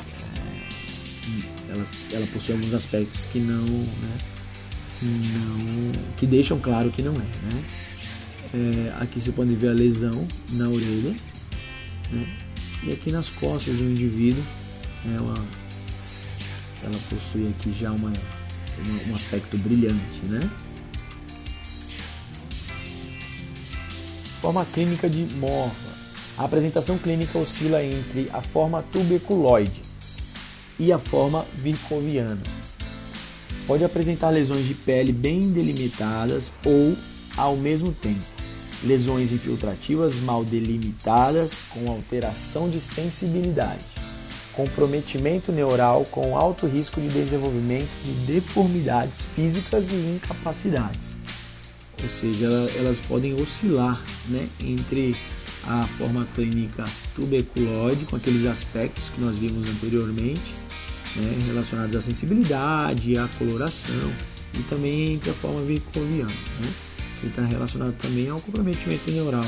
é, 1.68 1.72
ela, 1.72 1.84
ela 2.12 2.26
possui 2.32 2.54
alguns 2.54 2.74
aspectos 2.74 3.26
que 3.26 3.38
não, 3.38 3.64
né? 3.64 4.18
não, 5.02 5.92
que 6.16 6.26
deixam 6.26 6.58
claro 6.58 6.90
que 6.90 7.02
não 7.02 7.12
é, 7.12 7.16
né? 7.16 7.64
É, 8.54 9.02
aqui 9.02 9.20
você 9.20 9.32
pode 9.32 9.54
ver 9.54 9.68
a 9.68 9.72
lesão 9.72 10.26
na 10.52 10.68
orelha, 10.68 11.14
né? 12.10 12.36
E 12.84 12.92
aqui 12.92 13.12
nas 13.12 13.28
costas 13.30 13.76
do 13.76 13.84
indivíduo, 13.84 14.42
ela, 15.16 15.34
ela 16.82 16.98
possui 17.08 17.48
aqui 17.48 17.72
já 17.78 17.92
uma, 17.92 18.12
uma 18.12 19.12
um 19.12 19.14
aspecto 19.14 19.56
brilhante, 19.58 20.24
né? 20.24 20.40
Forma 24.42 24.64
clínica 24.64 25.08
de 25.08 25.22
morfa. 25.36 25.92
A 26.36 26.46
apresentação 26.46 26.98
clínica 26.98 27.38
oscila 27.38 27.80
entre 27.84 28.28
a 28.32 28.42
forma 28.42 28.82
tuberculoide 28.82 29.80
e 30.80 30.90
a 30.90 30.98
forma 30.98 31.46
vircoviana 31.54 32.42
pode 33.68 33.84
apresentar 33.84 34.30
lesões 34.30 34.66
de 34.66 34.74
pele 34.74 35.12
bem 35.12 35.52
delimitadas 35.52 36.50
ou, 36.66 36.96
ao 37.36 37.56
mesmo 37.56 37.92
tempo, 37.92 38.24
lesões 38.82 39.30
infiltrativas 39.30 40.16
mal 40.16 40.44
delimitadas 40.44 41.62
com 41.70 41.88
alteração 41.88 42.68
de 42.68 42.80
sensibilidade, 42.80 43.84
comprometimento 44.54 45.52
neural 45.52 46.04
com 46.10 46.36
alto 46.36 46.66
risco 46.66 47.00
de 47.00 47.06
desenvolvimento 47.06 47.88
de 48.04 48.32
deformidades 48.32 49.24
físicas 49.36 49.92
e 49.92 50.16
incapacidades. 50.16 51.21
Ou 52.02 52.08
seja, 52.08 52.48
elas 52.76 53.00
podem 53.00 53.34
oscilar 53.40 54.02
né, 54.28 54.48
entre 54.60 55.14
a 55.64 55.86
forma 55.98 56.26
clínica 56.34 56.84
tuberculoide, 57.14 58.04
com 58.06 58.16
aqueles 58.16 58.46
aspectos 58.46 59.08
que 59.10 59.20
nós 59.20 59.36
vimos 59.36 59.68
anteriormente, 59.68 60.54
né, 61.16 61.38
relacionados 61.46 61.94
à 61.94 62.00
sensibilidade, 62.00 63.16
à 63.16 63.28
coloração 63.38 64.12
e 64.54 64.62
também 64.64 65.14
entre 65.14 65.30
a 65.30 65.34
forma 65.34 65.60
vircoviana, 65.62 66.26
né, 66.60 66.72
que 67.20 67.28
está 67.28 67.42
relacionado 67.42 67.94
também 67.98 68.28
ao 68.28 68.40
comprometimento 68.40 69.10
neural 69.10 69.46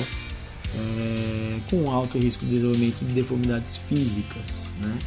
é, 0.76 1.58
com 1.70 1.90
alto 1.90 2.18
risco 2.18 2.44
de 2.44 2.52
desenvolvimento 2.52 3.04
de 3.04 3.14
deformidades 3.14 3.76
físicas 3.76 4.75
né, 4.80 4.99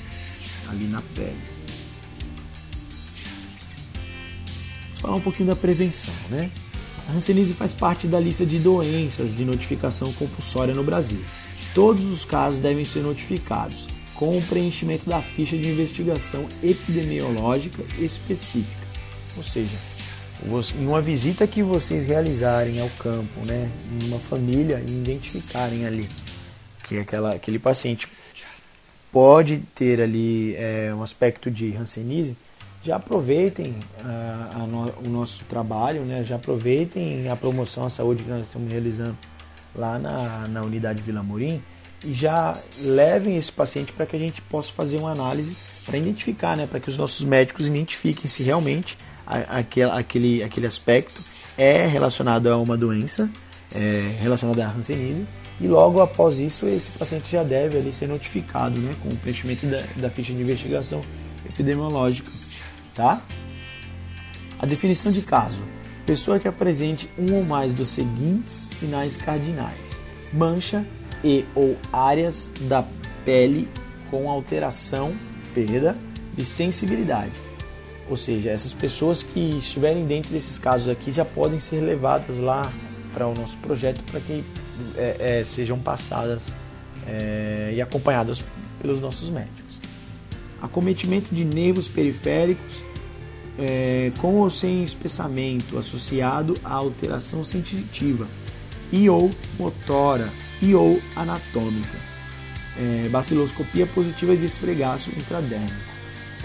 ali 0.69 0.85
na 0.87 1.01
pele. 1.15 1.37
Vamos 4.87 5.01
falar 5.01 5.15
um 5.15 5.21
pouquinho 5.21 5.47
da 5.49 5.55
prevenção, 5.55 6.13
né? 6.29 6.49
A 7.07 7.13
Hanseníase 7.13 7.53
faz 7.53 7.73
parte 7.73 8.05
da 8.05 8.19
lista 8.19 8.45
de 8.45 8.59
doenças 8.59 9.35
de 9.35 9.45
notificação 9.45 10.11
compulsória 10.13 10.73
no 10.73 10.83
Brasil. 10.83 11.19
Todos 11.73 12.05
os 12.05 12.25
casos 12.25 12.59
devem 12.59 12.83
ser 12.83 12.99
notificados 12.99 13.87
com 14.13 14.37
o 14.37 14.41
preenchimento 14.41 15.09
da 15.09 15.21
ficha 15.21 15.57
de 15.57 15.69
investigação 15.69 16.45
epidemiológica 16.61 17.83
específica. 17.97 18.83
Ou 19.37 19.43
seja, 19.43 19.77
em 20.77 20.85
uma 20.85 21.01
visita 21.01 21.47
que 21.47 21.63
vocês 21.63 22.03
realizarem 22.03 22.81
ao 22.81 22.89
campo, 22.99 23.39
né, 23.45 23.71
em 24.01 24.07
uma 24.07 24.19
família 24.19 24.83
e 24.85 24.91
identificarem 24.91 25.85
ali 25.85 26.07
que 26.83 26.99
aquela, 26.99 27.35
aquele 27.35 27.59
paciente 27.59 28.07
pode 29.11 29.59
ter 29.75 30.01
ali 30.01 30.55
é, 30.55 30.93
um 30.93 31.03
aspecto 31.03 31.49
de 31.51 31.75
Hanseníase, 31.75 32.35
já 32.87 32.95
aproveitem 32.95 33.75
a, 34.01 34.49
a 34.55 34.57
no, 34.59 34.85
o 35.05 35.09
nosso 35.09 35.43
trabalho, 35.43 36.03
né? 36.03 36.23
já 36.23 36.37
aproveitem 36.37 37.27
a 37.29 37.35
promoção 37.35 37.85
à 37.85 37.89
saúde 37.89 38.23
que 38.23 38.29
nós 38.29 38.43
estamos 38.43 38.71
realizando 38.71 39.17
lá 39.75 39.99
na, 39.99 40.47
na 40.47 40.61
unidade 40.61 41.03
Vila 41.03 41.21
Morim 41.21 41.61
e 42.05 42.13
já 42.13 42.57
levem 42.81 43.35
esse 43.35 43.51
paciente 43.51 43.91
para 43.91 44.05
que 44.05 44.15
a 44.15 44.19
gente 44.19 44.41
possa 44.41 44.71
fazer 44.71 44.97
uma 44.97 45.11
análise 45.11 45.55
para 45.85 45.97
identificar, 45.97 46.55
né? 46.55 46.65
para 46.65 46.79
que 46.79 46.89
os 46.89 46.97
nossos 46.97 47.25
médicos 47.25 47.67
identifiquem 47.67 48.25
se 48.27 48.41
realmente 48.41 48.95
aquele, 49.25 49.91
aquele, 49.91 50.43
aquele 50.43 50.65
aspecto 50.65 51.21
é 51.57 51.85
relacionado 51.85 52.47
a 52.47 52.57
uma 52.57 52.77
doença 52.77 53.29
é, 53.75 54.15
relacionada 54.21 54.65
à 54.65 54.69
Hanseníase 54.69 55.27
e 55.59 55.67
logo 55.67 55.99
após 55.99 56.39
isso 56.39 56.65
esse 56.65 56.97
paciente 56.97 57.29
já 57.29 57.43
deve 57.43 57.77
ali 57.77 57.91
ser 57.91 58.07
notificado 58.07 58.79
né, 58.79 58.91
com 59.03 59.09
o 59.09 59.17
preenchimento 59.17 59.67
da, 59.67 59.83
da 59.97 60.09
ficha 60.09 60.31
de 60.31 60.41
investigação 60.41 61.01
epidemiológica. 61.45 62.46
Tá? 62.97 63.21
A 64.59 64.65
definição 64.65 65.11
de 65.11 65.21
caso: 65.21 65.61
pessoa 66.05 66.39
que 66.39 66.47
apresente 66.47 67.07
um 67.17 67.35
ou 67.35 67.45
mais 67.45 67.75
dos 67.75 67.89
seguintes 67.89 68.51
sinais 68.51 69.15
cardinais: 69.15 70.01
mancha 70.33 70.83
e 71.23 71.45
ou 71.53 71.77
áreas 71.93 72.51
da 72.61 72.83
pele 73.23 73.69
com 74.09 74.29
alteração, 74.29 75.15
perda 75.53 75.95
de 76.35 76.43
sensibilidade. 76.43 77.31
Ou 78.09 78.17
seja, 78.17 78.49
essas 78.49 78.73
pessoas 78.73 79.21
que 79.21 79.57
estiverem 79.57 80.05
dentro 80.05 80.31
desses 80.31 80.57
casos 80.57 80.89
aqui 80.89 81.11
já 81.11 81.25
podem 81.25 81.59
ser 81.59 81.81
levadas 81.81 82.37
lá 82.37 82.71
para 83.13 83.27
o 83.27 83.33
nosso 83.35 83.57
projeto 83.57 84.01
para 84.09 84.19
que 84.21 84.43
é, 84.95 85.39
é, 85.39 85.43
sejam 85.43 85.77
passadas 85.77 86.53
é, 87.05 87.73
e 87.75 87.81
acompanhadas 87.81 88.43
pelos 88.81 88.99
nossos 88.99 89.29
médicos. 89.29 89.66
Acometimento 90.67 91.33
de 91.33 91.43
nervos 91.43 91.87
periféricos 91.87 92.83
é, 93.57 94.11
com 94.19 94.35
ou 94.35 94.49
sem 94.49 94.83
espessamento 94.83 95.77
associado 95.77 96.55
à 96.63 96.73
alteração 96.73 97.43
sensitiva 97.43 98.27
e 98.91 99.09
ou 99.09 99.31
motora 99.57 100.31
e 100.61 100.75
ou 100.75 101.01
anatômica. 101.15 101.97
É, 102.79 103.09
baciloscopia 103.09 103.87
positiva 103.87 104.35
de 104.35 104.45
esfregaço 104.45 105.09
intradérmico. 105.09 105.73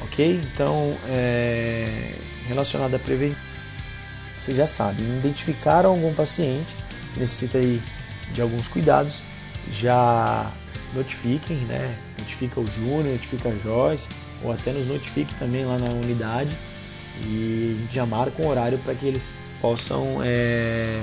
Ok? 0.05 0.41
Então, 0.53 0.97
é, 1.09 2.15
relacionado 2.49 2.95
à 2.95 2.99
prevenção 2.99 3.53
você 4.43 4.57
já 4.57 4.67
sabe, 4.67 5.05
identificaram 5.05 5.91
algum 5.91 6.13
paciente 6.13 6.75
que 7.15 7.21
necessita 7.21 7.59
aí 7.59 7.81
de 8.33 8.43
alguns 8.43 8.67
cuidados, 8.67 9.23
já 9.81 10.51
notifiquem, 10.95 11.57
né? 11.59 11.97
Notifica 12.19 12.61
o 12.61 12.67
Júnior, 12.67 13.13
notifica 13.13 13.49
a 13.49 13.57
Joyce, 13.57 14.09
ou 14.43 14.53
até 14.53 14.73
nos 14.73 14.87
notifique 14.87 15.35
também 15.35 15.65
lá 15.65 15.79
na 15.79 15.91
unidade 15.91 16.57
e 17.25 17.87
já 17.93 18.07
marca 18.07 18.43
um 18.43 18.49
horário 18.49 18.79
para 18.79 18.95
que 18.95 19.07
eles 19.07 19.33
possam 19.61 20.21
é, 20.23 21.03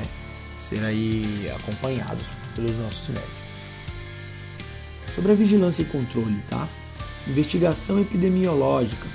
ser 0.59 0.83
aí 0.83 1.23
acompanhados 1.55 2.27
pelos 2.55 2.77
nossos 2.77 3.07
médicos. 3.07 3.39
Sobre 5.13 5.31
a 5.31 5.35
vigilância 5.35 5.81
e 5.81 5.85
controle, 5.85 6.39
tá? 6.49 6.67
Investigação 7.27 7.99
epidemiológica 7.99 9.07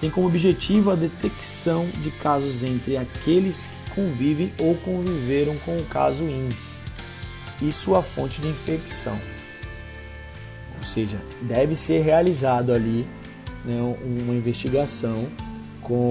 tem 0.00 0.10
como 0.10 0.28
objetivo 0.28 0.90
a 0.90 0.94
detecção 0.94 1.86
de 2.02 2.10
casos 2.10 2.62
entre 2.62 2.96
aqueles 2.96 3.68
que 3.86 3.94
convivem 3.94 4.52
ou 4.58 4.74
conviveram 4.76 5.56
com 5.58 5.76
o 5.76 5.84
caso 5.84 6.22
índice 6.22 6.76
e 7.60 7.72
sua 7.72 8.02
fonte 8.02 8.40
de 8.40 8.48
infecção. 8.48 9.18
Seja, 10.88 11.18
deve 11.42 11.76
ser 11.76 12.00
realizado 12.02 12.72
ali 12.72 13.06
né, 13.64 13.80
uma 14.02 14.34
investigação 14.34 15.26
com 15.82 16.08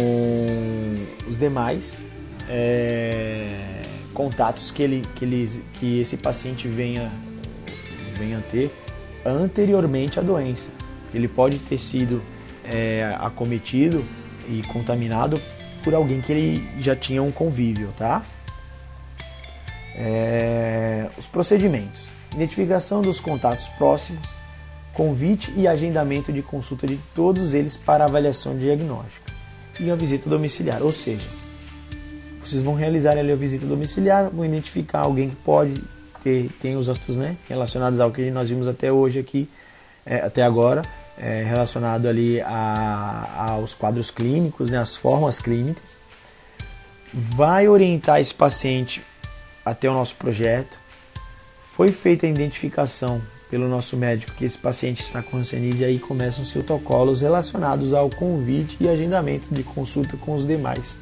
os 1.28 1.38
demais 1.38 2.06
é, 2.48 3.82
contatos 4.14 4.72
que, 4.72 4.84
ele, 4.84 5.04
que, 5.16 5.26
ele, 5.26 5.64
que 5.74 6.00
esse 6.00 6.18
paciente 6.18 6.68
venha, 6.68 7.12
venha 8.18 8.44
ter 8.52 8.72
anteriormente 9.26 10.20
à 10.20 10.22
doença. 10.22 10.70
Ele 11.14 11.28
pode 11.28 11.58
ter 11.58 11.80
sido 11.80 12.22
é, 12.64 13.16
acometido 13.20 14.06
e 14.48 14.62
contaminado 14.68 15.42
por 15.84 15.96
alguém 15.96 16.22
que 16.22 16.32
ele 16.32 16.70
já 16.80 16.96
tinha 16.96 17.24
um 17.24 17.32
convívio, 17.32 17.94
tá? 17.98 18.24
É, 19.96 21.08
os 21.18 21.28
procedimentos: 21.28 22.12
identificação 22.34 23.02
dos 23.02 23.20
contatos 23.20 23.68
próximos, 23.70 24.37
convite 24.98 25.54
e 25.56 25.68
agendamento 25.68 26.34
de 26.34 26.42
consulta 26.42 26.88
de 26.88 27.00
todos 27.14 27.54
eles 27.54 27.78
para 27.78 28.06
avaliação 28.06 28.58
diagnóstica 28.58 29.32
e 29.80 29.92
a 29.92 29.96
visita 29.96 30.28
domiciliar, 30.28 30.82
ou 30.82 30.92
seja, 30.92 31.28
vocês 32.44 32.64
vão 32.64 32.74
realizar 32.74 33.16
ali 33.16 33.32
a 33.32 33.36
visita 33.36 33.64
domiciliar, 33.68 34.28
vão 34.32 34.44
identificar 34.44 35.02
alguém 35.02 35.30
que 35.30 35.36
pode 35.36 35.84
ter 36.24 36.50
tem 36.60 36.76
os 36.76 36.90
assuntos 36.90 37.16
né, 37.16 37.38
relacionados 37.48 38.00
ao 38.00 38.10
que 38.10 38.32
nós 38.32 38.50
vimos 38.50 38.68
até 38.68 38.92
hoje 38.92 39.20
aqui, 39.20 39.48
é, 40.04 40.16
até 40.16 40.42
agora, 40.42 40.82
é, 41.16 41.44
relacionado 41.44 42.08
ali 42.08 42.42
a, 42.42 43.52
aos 43.52 43.76
quadros 43.76 44.10
clínicos, 44.10 44.72
né, 44.72 44.80
as 44.80 44.98
formas 44.98 45.40
clínicas, 45.40 45.96
vai 47.14 47.68
orientar 47.68 48.20
esse 48.20 48.34
paciente 48.34 49.04
até 49.64 49.88
o 49.88 49.94
nosso 49.94 50.16
projeto. 50.16 50.80
Foi 51.76 51.92
feita 51.92 52.26
a 52.26 52.30
identificação 52.30 53.22
pelo 53.50 53.68
nosso 53.70 53.96
médico 53.96 54.34
que 54.34 54.46
esse 54.46 54.58
paciente 54.58 55.02
está 55.02 55.22
com 55.22 55.38
hanseníase 55.38 55.82
e 55.82 55.86
aí 55.86 56.00
começam 56.00 56.44
os 56.44 56.52
protocolos 56.52 57.22
relacionados 57.22 57.94
ao 57.94 58.10
convite 58.10 58.78
e 58.80 58.88
agendamento 58.88 59.54
de 59.54 59.64
consulta 59.64 60.18
com 60.18 60.34
os 60.34 60.46
demais 60.46 61.00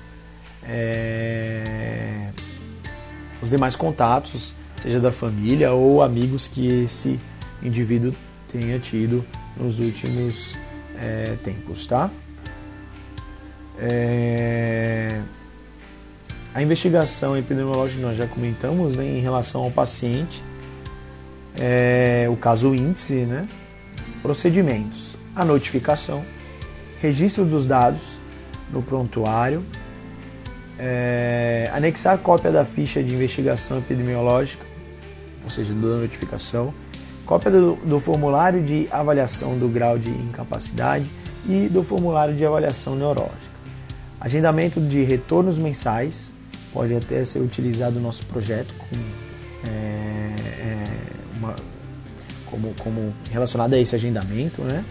é, 0.67 2.29
os 3.41 3.49
demais 3.49 3.75
contatos, 3.75 4.53
seja 4.81 4.99
da 4.99 5.11
família 5.11 5.71
ou 5.71 6.01
amigos 6.01 6.47
que 6.47 6.83
esse 6.83 7.19
indivíduo 7.61 8.13
tenha 8.51 8.79
tido 8.79 9.23
nos 9.57 9.79
últimos 9.79 10.55
é, 10.99 11.35
tempos, 11.43 11.85
tá? 11.85 12.09
É... 13.77 15.21
A 16.53 16.61
investigação 16.61 17.37
epidemiológica 17.37 18.01
nós 18.01 18.17
já 18.17 18.25
comentamos 18.25 18.95
né, 18.95 19.05
em 19.05 19.19
relação 19.19 19.61
ao 19.61 19.71
paciente, 19.71 20.41
é, 21.59 22.27
o 22.29 22.35
caso 22.35 22.73
índice, 22.73 23.13
né? 23.13 23.47
procedimentos, 24.21 25.15
a 25.35 25.45
notificação, 25.45 26.23
registro 27.01 27.45
dos 27.45 27.65
dados 27.65 28.17
no 28.71 28.81
prontuário, 28.81 29.63
é, 30.79 31.69
anexar 31.73 32.17
cópia 32.17 32.51
da 32.51 32.65
ficha 32.65 33.03
de 33.03 33.13
investigação 33.13 33.77
epidemiológica, 33.77 34.65
ou 35.43 35.49
seja, 35.49 35.73
da 35.73 35.97
notificação, 35.97 36.73
cópia 37.25 37.51
do, 37.51 37.75
do 37.75 37.99
formulário 37.99 38.63
de 38.63 38.87
avaliação 38.91 39.57
do 39.57 39.67
grau 39.67 39.97
de 39.97 40.09
incapacidade 40.09 41.05
e 41.47 41.67
do 41.67 41.83
formulário 41.83 42.35
de 42.35 42.45
avaliação 42.45 42.95
neurológica. 42.95 43.55
Agendamento 44.19 44.81
de 44.81 45.03
retornos 45.03 45.57
mensais, 45.57 46.31
pode 46.73 46.93
até 46.93 47.23
ser 47.23 47.39
utilizado 47.39 47.95
no 47.95 48.01
nosso 48.01 48.25
projeto 48.25 48.73
como, 48.77 49.01
é, 49.65 50.34
como, 52.45 52.73
como, 52.75 53.13
relacionado 53.31 53.73
a 53.73 53.79
esse 53.79 53.95
agendamento. 53.95 54.61
Né? 54.61 54.83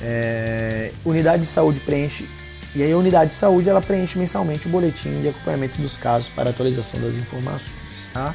É, 0.00 0.92
unidade 1.04 1.42
de 1.42 1.48
saúde 1.48 1.80
preenche, 1.80 2.28
e 2.74 2.82
aí 2.82 2.92
a 2.92 2.96
unidade 2.96 3.30
de 3.30 3.36
saúde 3.36 3.68
ela 3.68 3.80
preenche 3.80 4.18
mensalmente 4.18 4.66
o 4.66 4.70
boletim 4.70 5.20
de 5.20 5.28
acompanhamento 5.28 5.80
dos 5.80 5.96
casos 5.96 6.28
para 6.28 6.50
atualização 6.50 7.00
das 7.00 7.14
informações. 7.14 7.82
Tá? 8.12 8.34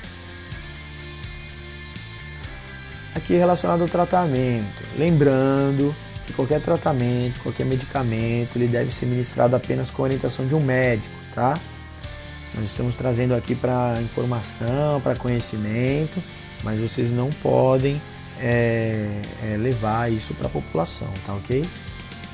aqui 3.17 3.35
relacionado 3.35 3.81
ao 3.81 3.87
tratamento. 3.87 4.83
Lembrando 4.97 5.93
que 6.25 6.33
qualquer 6.33 6.61
tratamento, 6.61 7.41
qualquer 7.41 7.65
medicamento, 7.65 8.55
ele 8.55 8.67
deve 8.67 8.93
ser 8.93 9.05
ministrado 9.05 9.55
apenas 9.55 9.89
com 9.89 10.03
orientação 10.03 10.47
de 10.47 10.55
um 10.55 10.63
médico, 10.63 11.13
tá? 11.33 11.57
Nós 12.55 12.65
estamos 12.65 12.95
trazendo 12.95 13.35
aqui 13.35 13.55
para 13.55 13.99
informação, 14.01 15.01
para 15.01 15.15
conhecimento, 15.15 16.21
mas 16.63 16.79
vocês 16.79 17.11
não 17.11 17.29
podem 17.29 18.01
é, 18.41 19.21
é, 19.43 19.57
levar 19.57 20.11
isso 20.11 20.33
para 20.33 20.47
a 20.47 20.49
população, 20.49 21.11
tá 21.25 21.33
ok? 21.33 21.65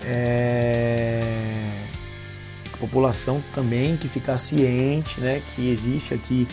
É, 0.05 1.23
a 2.73 2.77
população 2.77 3.41
também 3.53 3.95
que 3.95 4.07
ficar 4.07 4.37
ciente, 4.37 5.19
né, 5.19 5.41
que 5.55 5.69
existe 5.69 6.13
aqui 6.13 6.47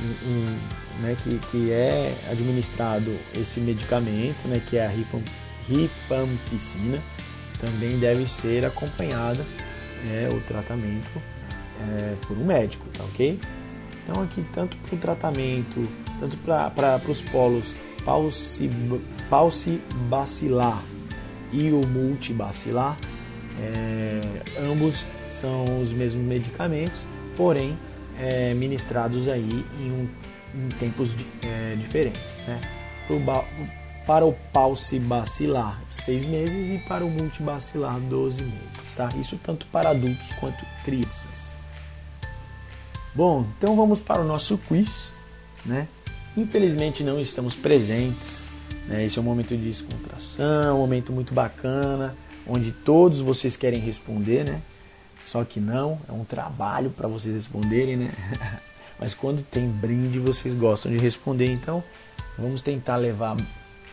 um, 0.00 0.28
um 0.28 0.58
né, 1.02 1.16
que, 1.22 1.38
que 1.50 1.70
é 1.70 2.14
administrado 2.30 3.14
esse 3.34 3.60
medicamento, 3.60 4.46
né, 4.48 4.60
que 4.68 4.76
é 4.76 4.86
a 4.86 4.90
rifampicina, 5.68 6.98
também 7.60 7.98
deve 7.98 8.28
ser 8.28 8.64
acompanhada 8.64 9.44
né, 10.04 10.28
o 10.32 10.40
tratamento 10.40 11.20
é, 11.80 12.14
por 12.26 12.36
um 12.36 12.44
médico, 12.44 12.86
tá 12.92 13.04
ok? 13.04 13.38
Então 14.02 14.22
aqui 14.22 14.44
tanto 14.54 14.76
para 14.76 14.94
o 14.94 14.98
tratamento, 14.98 15.88
tanto 16.20 16.36
para 16.38 17.00
os 17.08 17.22
polos 17.22 17.74
paucibacilar 19.30 20.82
e 21.52 21.70
o 21.70 21.86
multibacilar, 21.86 22.98
é, 23.60 24.20
ambos 24.60 25.04
são 25.30 25.80
os 25.80 25.92
mesmos 25.92 26.24
medicamentos, 26.24 27.06
porém 27.36 27.78
é, 28.18 28.54
ministrados 28.54 29.28
aí 29.28 29.64
em, 29.80 29.90
um, 29.90 30.08
em 30.54 30.68
tempos 30.80 31.14
é, 31.42 31.76
diferentes. 31.76 32.40
Né? 32.46 32.60
Para 34.06 34.26
o 34.26 34.34
paucibacilar, 34.52 35.80
6 35.90 36.26
meses 36.26 36.70
e 36.70 36.78
para 36.86 37.04
o 37.04 37.10
multibacilar, 37.10 37.98
12 38.00 38.42
meses. 38.42 38.94
Tá? 38.94 39.08
Isso 39.18 39.38
tanto 39.42 39.66
para 39.66 39.90
adultos 39.90 40.32
quanto 40.40 40.64
crianças. 40.84 41.54
Bom, 43.14 43.46
então 43.56 43.76
vamos 43.76 44.00
para 44.00 44.20
o 44.20 44.24
nosso 44.24 44.58
quiz. 44.58 45.12
Né? 45.64 45.88
Infelizmente 46.36 47.02
não 47.02 47.20
estamos 47.20 47.54
presentes. 47.54 48.44
Né? 48.86 49.04
Esse 49.04 49.18
é 49.18 49.20
um 49.20 49.24
momento 49.24 49.56
de 49.56 49.64
descontração, 49.64 50.76
um 50.76 50.80
momento 50.80 51.12
muito 51.12 51.32
bacana, 51.32 52.14
onde 52.46 52.72
todos 52.72 53.20
vocês 53.20 53.56
querem 53.56 53.80
responder, 53.80 54.44
né? 54.44 54.60
Só 55.24 55.42
que 55.42 55.58
não, 55.58 55.98
é 56.08 56.12
um 56.12 56.24
trabalho 56.24 56.90
para 56.90 57.08
vocês 57.08 57.34
responderem, 57.34 57.96
né? 57.96 58.12
Mas 59.00 59.14
quando 59.14 59.42
tem 59.42 59.66
brinde, 59.68 60.18
vocês 60.18 60.54
gostam 60.54 60.92
de 60.92 60.98
responder, 60.98 61.50
então 61.50 61.82
vamos 62.38 62.62
tentar 62.62 62.96
levar 62.96 63.36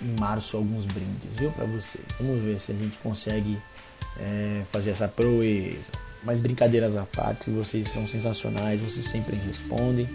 em 0.01 0.19
março 0.19 0.57
alguns 0.57 0.85
brindes, 0.85 1.31
viu, 1.37 1.51
para 1.51 1.65
vocês. 1.65 2.03
Vamos 2.19 2.41
ver 2.41 2.59
se 2.59 2.71
a 2.71 2.75
gente 2.75 2.97
consegue 2.97 3.57
é, 4.19 4.63
fazer 4.71 4.91
essa 4.91 5.07
proeza. 5.07 5.91
Mas 6.23 6.39
brincadeiras 6.39 6.95
à 6.95 7.03
parte, 7.03 7.49
vocês 7.49 7.87
são 7.89 8.07
sensacionais, 8.07 8.79
vocês 8.81 9.05
sempre 9.05 9.35
respondem. 9.35 10.07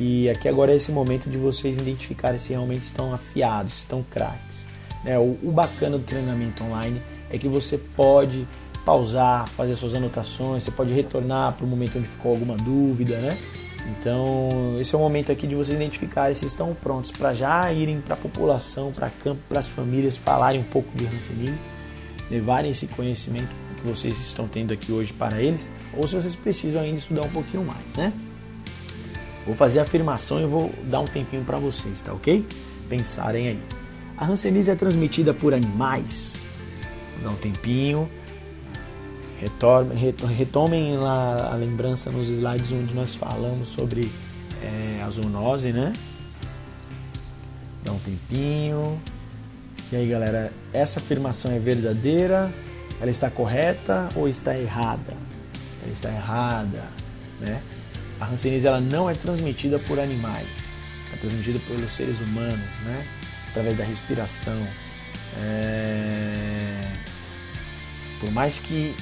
E 0.00 0.30
aqui 0.30 0.48
agora 0.48 0.72
é 0.72 0.76
esse 0.76 0.92
momento 0.92 1.28
de 1.28 1.36
vocês 1.36 1.76
identificarem 1.76 2.38
se 2.38 2.50
realmente 2.50 2.84
estão 2.84 3.12
afiados, 3.12 3.74
se 3.74 3.80
estão 3.80 4.04
craques. 4.08 4.66
É, 5.04 5.18
o, 5.18 5.36
o 5.42 5.50
bacana 5.50 5.98
do 5.98 6.04
treinamento 6.04 6.62
online 6.62 7.02
é 7.30 7.38
que 7.38 7.48
você 7.48 7.76
pode 7.76 8.46
pausar, 8.84 9.48
fazer 9.48 9.74
suas 9.76 9.94
anotações, 9.94 10.62
você 10.62 10.70
pode 10.70 10.92
retornar 10.92 11.52
para 11.52 11.66
o 11.66 11.68
momento 11.68 11.98
onde 11.98 12.06
ficou 12.06 12.32
alguma 12.32 12.56
dúvida, 12.56 13.18
né? 13.18 13.36
Então, 13.90 14.76
esse 14.80 14.94
é 14.94 14.98
o 14.98 15.00
momento 15.00 15.32
aqui 15.32 15.46
de 15.46 15.54
vocês 15.54 15.76
identificarem 15.76 16.34
se 16.34 16.46
estão 16.46 16.74
prontos 16.74 17.10
para 17.10 17.34
já 17.34 17.72
irem 17.72 18.00
para 18.00 18.14
a 18.14 18.16
população, 18.16 18.92
para 18.92 19.10
campo, 19.10 19.40
para 19.48 19.60
as 19.60 19.66
famílias, 19.66 20.16
falarem 20.16 20.60
um 20.60 20.64
pouco 20.64 20.96
de 20.96 21.04
rancenismo, 21.04 21.58
levarem 22.30 22.70
esse 22.70 22.86
conhecimento 22.86 23.48
que 23.76 23.86
vocês 23.86 24.18
estão 24.18 24.46
tendo 24.46 24.72
aqui 24.72 24.92
hoje 24.92 25.12
para 25.12 25.40
eles, 25.40 25.68
ou 25.96 26.06
se 26.06 26.14
vocês 26.14 26.34
precisam 26.34 26.82
ainda 26.82 26.98
estudar 26.98 27.22
um 27.22 27.30
pouquinho 27.30 27.64
mais, 27.64 27.94
né? 27.94 28.12
Vou 29.48 29.56
fazer 29.56 29.78
a 29.78 29.82
afirmação 29.82 30.38
e 30.38 30.44
vou 30.44 30.70
dar 30.90 31.00
um 31.00 31.06
tempinho 31.06 31.42
para 31.42 31.56
vocês, 31.58 32.02
tá 32.02 32.12
ok? 32.12 32.46
Pensarem 32.86 33.48
aí. 33.48 33.58
A 34.14 34.26
ranceníase 34.26 34.70
é 34.70 34.74
transmitida 34.74 35.32
por 35.32 35.54
animais. 35.54 36.34
Vou 37.14 37.24
dar 37.24 37.30
um 37.30 37.40
tempinho. 37.40 38.10
Retorme, 39.40 39.94
retomem 40.36 40.98
a 40.98 41.54
lembrança 41.58 42.10
nos 42.10 42.28
slides 42.28 42.72
onde 42.72 42.94
nós 42.94 43.14
falamos 43.14 43.68
sobre 43.68 44.10
é, 44.62 45.02
a 45.02 45.08
zoonose, 45.08 45.72
né? 45.72 45.94
Dá 47.82 47.92
um 47.92 47.98
tempinho. 48.00 49.00
E 49.90 49.96
aí, 49.96 50.06
galera, 50.10 50.52
essa 50.74 51.00
afirmação 51.00 51.52
é 51.52 51.58
verdadeira? 51.58 52.52
Ela 53.00 53.10
está 53.10 53.30
correta 53.30 54.10
ou 54.14 54.28
está 54.28 54.54
errada? 54.58 55.14
Ela 55.82 55.92
está 55.92 56.10
errada, 56.10 56.84
né? 57.40 57.62
A 58.20 58.26
hanseníase 58.26 58.66
ela 58.66 58.80
não 58.80 59.08
é 59.08 59.14
transmitida 59.14 59.78
por 59.78 59.98
animais, 59.98 60.48
é 61.12 61.16
transmitida 61.16 61.58
pelos 61.60 61.92
seres 61.92 62.20
humanos, 62.20 62.68
né? 62.84 63.06
Através 63.50 63.76
da 63.76 63.84
respiração. 63.84 64.66
É... 65.40 66.92
Por 68.20 68.30
mais 68.32 68.58
que 68.58 68.94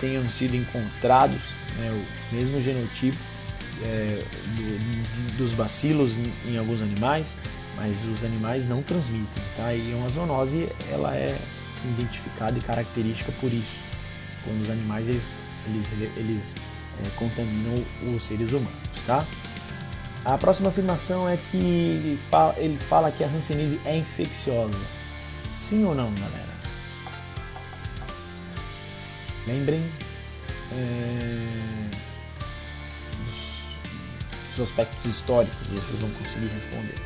tenham 0.00 0.26
sido 0.28 0.56
encontrados 0.56 1.40
né, 1.76 1.90
o 1.92 2.34
mesmo 2.34 2.62
genotipo 2.62 3.18
é, 3.82 4.22
do, 4.56 5.36
dos 5.36 5.52
bacilos 5.52 6.12
em, 6.12 6.52
em, 6.52 6.58
alguns 6.58 6.80
animais, 6.82 7.26
mas 7.76 8.02
os 8.04 8.24
animais 8.24 8.66
não 8.66 8.82
transmitem, 8.82 9.42
tá? 9.56 9.72
E 9.74 9.92
uma 9.94 10.08
zoonose 10.08 10.68
ela 10.90 11.14
é 11.14 11.38
identificada 11.84 12.58
e 12.58 12.60
característica 12.62 13.30
por 13.40 13.52
isso, 13.52 13.76
quando 14.44 14.62
os 14.62 14.70
animais 14.70 15.08
eles, 15.08 15.38
eles, 15.66 16.16
eles 16.16 16.54
é, 17.04 17.10
contaminam 17.16 17.84
os 18.14 18.22
seres 18.22 18.50
humanos, 18.50 18.72
tá? 19.06 19.26
A 20.24 20.36
próxima 20.36 20.68
afirmação 20.68 21.28
é 21.28 21.36
que 21.36 21.56
ele 21.56 22.18
fala, 22.30 22.54
ele 22.58 22.78
fala 22.78 23.10
que 23.10 23.24
a 23.24 23.28
hanseníase 23.28 23.80
é 23.84 23.96
infecciosa. 23.96 24.78
Sim 25.50 25.84
ou 25.84 25.94
não, 25.94 26.12
galera? 26.14 26.48
Lembrem 29.46 29.82
é, 30.72 31.90
dos, 33.24 33.62
dos, 34.50 34.60
aspectos 34.60 35.06
históricos, 35.06 35.66
vocês 35.68 35.98
vão 35.98 36.10
conseguir 36.10 36.48
responder. 36.48 36.96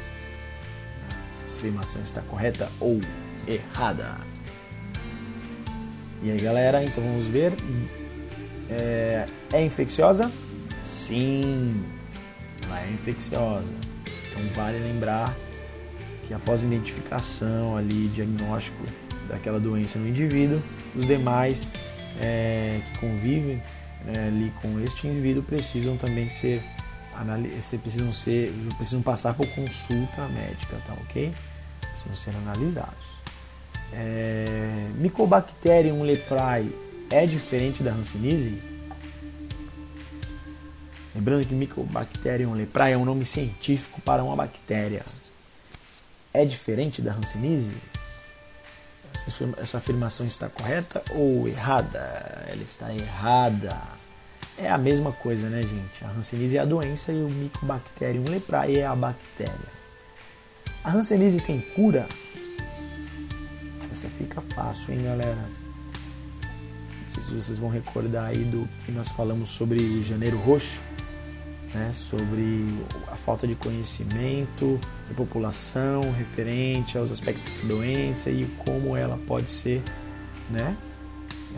Essa 1.32 1.56
afirmação 1.56 2.02
está 2.02 2.22
correta 2.22 2.68
ou 2.80 3.00
errada. 3.46 4.16
E 6.22 6.30
aí, 6.30 6.38
galera, 6.38 6.82
então 6.82 7.02
vamos 7.02 7.26
ver. 7.26 7.52
É, 8.72 9.26
é 9.52 9.64
infecciosa? 9.64 10.30
Sim, 10.82 11.84
ela 12.64 12.80
é 12.80 12.90
infecciosa. 12.90 13.72
Então 14.30 14.42
vale 14.54 14.78
lembrar 14.78 15.34
que 16.26 16.32
após 16.32 16.62
a 16.62 16.66
identificação 16.66 17.76
ali, 17.76 18.08
diagnóstico 18.08 18.84
daquela 19.28 19.60
doença 19.60 19.98
no 19.98 20.08
indivíduo, 20.08 20.62
os 20.96 21.06
demais 21.06 21.74
é, 22.20 22.80
que 22.84 22.98
convivem 22.98 23.62
é, 24.06 24.26
ali 24.26 24.52
com 24.62 24.80
este 24.80 25.06
indivíduo 25.06 25.42
precisam 25.42 25.96
também 25.96 26.28
ser 26.28 26.62
precisam 27.82 28.12
ser 28.12 28.52
precisam 28.76 29.02
passar 29.02 29.34
por 29.34 29.46
consulta 29.48 30.26
médica, 30.28 30.76
tá 30.86 30.94
ok? 31.02 31.32
Precisam 31.80 32.16
ser 32.16 32.38
analisados. 32.38 33.12
É, 33.92 34.88
Mycobacterium 34.96 36.02
leprae 36.02 36.72
é 37.12 37.26
diferente 37.26 37.82
da 37.82 37.92
Hanseníase? 37.92 38.58
Lembrando 41.14 41.46
que 41.46 41.54
Mycobacterium 41.54 42.54
leprae 42.54 42.94
é 42.94 42.96
um 42.96 43.04
nome 43.04 43.26
científico 43.26 44.00
para 44.00 44.24
uma 44.24 44.34
bactéria. 44.34 45.04
É 46.32 46.44
diferente 46.44 47.02
da 47.02 47.12
Hanseníase? 47.12 47.74
essa 49.58 49.78
afirmação 49.78 50.26
está 50.26 50.48
correta 50.48 51.02
ou 51.10 51.46
errada? 51.46 51.98
Ela 52.48 52.62
está 52.62 52.92
errada. 52.92 53.76
É 54.56 54.70
a 54.70 54.78
mesma 54.78 55.12
coisa, 55.12 55.48
né, 55.48 55.62
gente? 55.62 56.04
A 56.04 56.08
Hanseníase 56.08 56.56
é 56.56 56.60
a 56.60 56.64
doença 56.64 57.12
e 57.12 57.22
o 57.22 57.28
Mycobacterium 57.28 58.24
leprae 58.24 58.78
é 58.78 58.86
a 58.86 58.96
bactéria. 58.96 59.82
A 60.82 60.90
Hanseníase 60.90 61.40
tem 61.40 61.60
cura? 61.60 62.08
Essa 63.92 64.08
fica 64.08 64.40
fácil, 64.40 64.94
hein, 64.94 65.04
galera? 65.04 65.61
Não 67.14 67.22
sei 67.22 67.22
se 67.22 67.42
vocês 67.42 67.58
vão 67.58 67.68
recordar 67.68 68.26
aí 68.26 68.44
do 68.44 68.68
que 68.84 68.92
nós 68.92 69.08
falamos 69.08 69.50
sobre 69.50 70.02
janeiro 70.02 70.38
roxo 70.38 70.80
né, 71.74 71.92
sobre 71.94 72.66
a 73.10 73.16
falta 73.16 73.46
de 73.46 73.54
conhecimento 73.54 74.78
da 75.08 75.14
população 75.14 76.12
referente 76.12 76.98
aos 76.98 77.10
aspectos 77.10 77.44
dessa 77.46 77.66
doença 77.66 78.30
e 78.30 78.44
como 78.58 78.96
ela 78.96 79.18
pode 79.26 79.50
ser 79.50 79.82
né, 80.50 80.76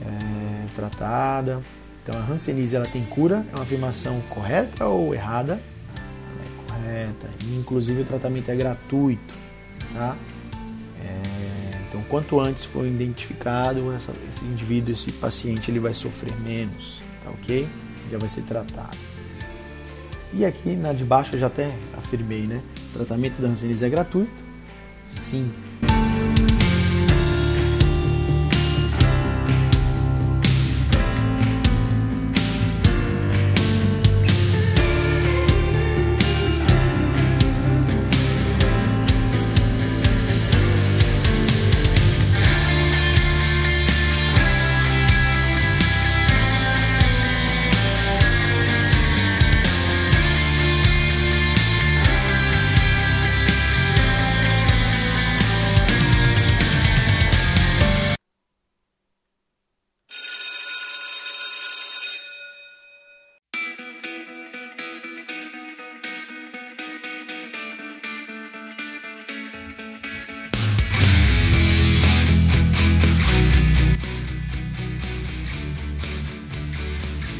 é, 0.02 0.66
tratada. 0.74 1.60
Então 2.02 2.18
a 2.18 2.24
Hanseníase 2.24 2.76
ela 2.76 2.86
tem 2.86 3.04
cura, 3.04 3.44
é 3.52 3.56
uma 3.56 3.62
afirmação 3.62 4.20
correta 4.30 4.86
ou 4.86 5.14
errada? 5.14 5.54
É 5.54 6.72
correta. 6.72 7.30
Inclusive 7.58 8.02
o 8.02 8.04
tratamento 8.04 8.48
é 8.50 8.54
gratuito, 8.54 9.34
tá? 9.92 10.16
É, 11.02 11.43
quanto 12.08 12.40
antes 12.40 12.64
for 12.64 12.86
identificado 12.86 13.92
essa, 13.92 14.12
esse 14.28 14.44
indivíduo, 14.44 14.92
esse 14.92 15.10
paciente, 15.12 15.70
ele 15.70 15.78
vai 15.78 15.94
sofrer 15.94 16.34
menos, 16.40 17.00
tá 17.22 17.30
ok? 17.30 17.68
Já 18.10 18.18
vai 18.18 18.28
ser 18.28 18.42
tratado. 18.42 18.96
E 20.32 20.44
aqui 20.44 20.74
na 20.74 20.92
de 20.92 21.04
baixo 21.04 21.36
eu 21.36 21.40
já 21.40 21.46
até 21.46 21.72
afirmei, 21.96 22.42
né? 22.42 22.60
O 22.90 22.98
tratamento 22.98 23.40
da 23.40 23.48
hanseníase 23.48 23.84
é 23.84 23.88
gratuito? 23.88 24.44
Sim. 25.04 25.50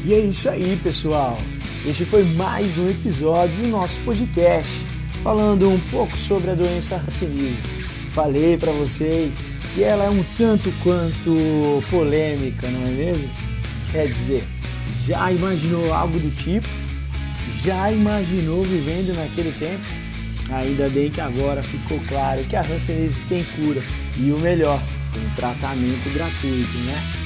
E 0.07 0.13
é 0.13 0.19
isso 0.19 0.47
aí, 0.47 0.79
pessoal. 0.83 1.35
Este 1.83 2.05
foi 2.05 2.23
mais 2.35 2.77
um 2.77 2.91
episódio 2.91 3.55
do 3.63 3.69
nosso 3.69 3.99
podcast, 4.01 4.71
falando 5.23 5.67
um 5.67 5.79
pouco 5.89 6.15
sobre 6.15 6.51
a 6.51 6.53
doença 6.53 6.97
racinismo. 6.97 7.57
Falei 8.13 8.55
para 8.55 8.71
vocês 8.73 9.33
que 9.73 9.81
ela 9.81 10.03
é 10.03 10.09
um 10.11 10.23
tanto 10.37 10.71
quanto 10.83 11.83
polêmica, 11.89 12.69
não 12.69 12.87
é 12.87 12.91
mesmo? 12.91 13.27
Quer 13.91 14.11
dizer, 14.11 14.43
já 15.07 15.31
imaginou 15.31 15.91
algo 15.91 16.19
do 16.19 16.29
tipo? 16.37 16.67
Já 17.63 17.91
imaginou 17.91 18.61
vivendo 18.61 19.15
naquele 19.15 19.53
tempo? 19.53 19.81
Ainda 20.51 20.87
bem 20.87 21.09
que 21.09 21.19
agora 21.19 21.63
ficou 21.63 21.99
claro 22.07 22.43
que 22.43 22.55
a 22.55 22.61
hanseníase 22.61 23.19
tem 23.27 23.43
cura 23.43 23.81
e 24.19 24.31
o 24.31 24.37
melhor, 24.37 24.79
tem 25.11 25.23
tratamento 25.35 26.13
gratuito, 26.13 26.77
né? 26.85 27.24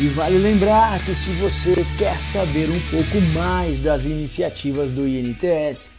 E 0.00 0.08
vale 0.08 0.38
lembrar 0.38 0.98
que 1.04 1.14
se 1.14 1.30
você 1.32 1.84
quer 1.98 2.18
saber 2.18 2.70
um 2.70 2.80
pouco 2.90 3.20
mais 3.34 3.78
das 3.78 4.06
iniciativas 4.06 4.94
do 4.94 5.06
INTS, 5.06 5.90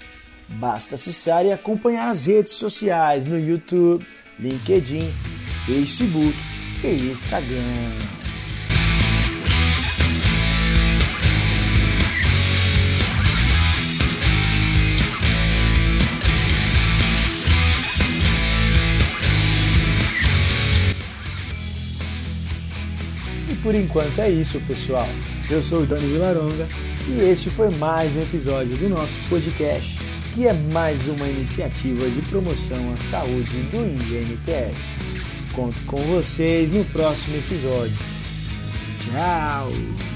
basta 0.49 0.95
acessar 0.95 1.45
e 1.45 1.51
acompanhar 1.51 2.09
as 2.09 2.25
redes 2.25 2.53
sociais 2.53 3.27
no 3.27 3.39
YouTube, 3.39 4.03
LinkedIn, 4.39 5.07
Facebook 5.67 6.35
e 6.83 7.11
Instagram. 7.11 8.20
Por 23.62 23.76
enquanto 23.76 24.19
é 24.19 24.30
isso, 24.30 24.60
pessoal. 24.67 25.08
Eu 25.50 25.62
sou 25.62 25.84
o 25.84 25.86
Dani 25.86 26.06
Vilaronga 26.06 26.67
e 27.08 27.21
este 27.21 27.50
foi 27.50 27.69
mais 27.78 28.15
um 28.15 28.21
episódio 28.21 28.76
do 28.78 28.89
nosso 28.89 29.17
podcast, 29.30 30.00
que 30.34 30.47
é 30.47 30.54
mais 30.54 31.08
uma 31.08 31.28
iniciativa 31.28 32.10
de 32.10 32.21
promoção 32.24 32.93
à 32.93 32.97
saúde 32.97 33.63
do 33.63 33.78
INTS. 33.78 34.80
Conto 35.54 35.80
com 35.86 36.00
vocês 36.00 36.71
no 36.71 36.86
próximo 36.86 37.38
episódio. 37.38 37.97
Tchau! 39.00 40.11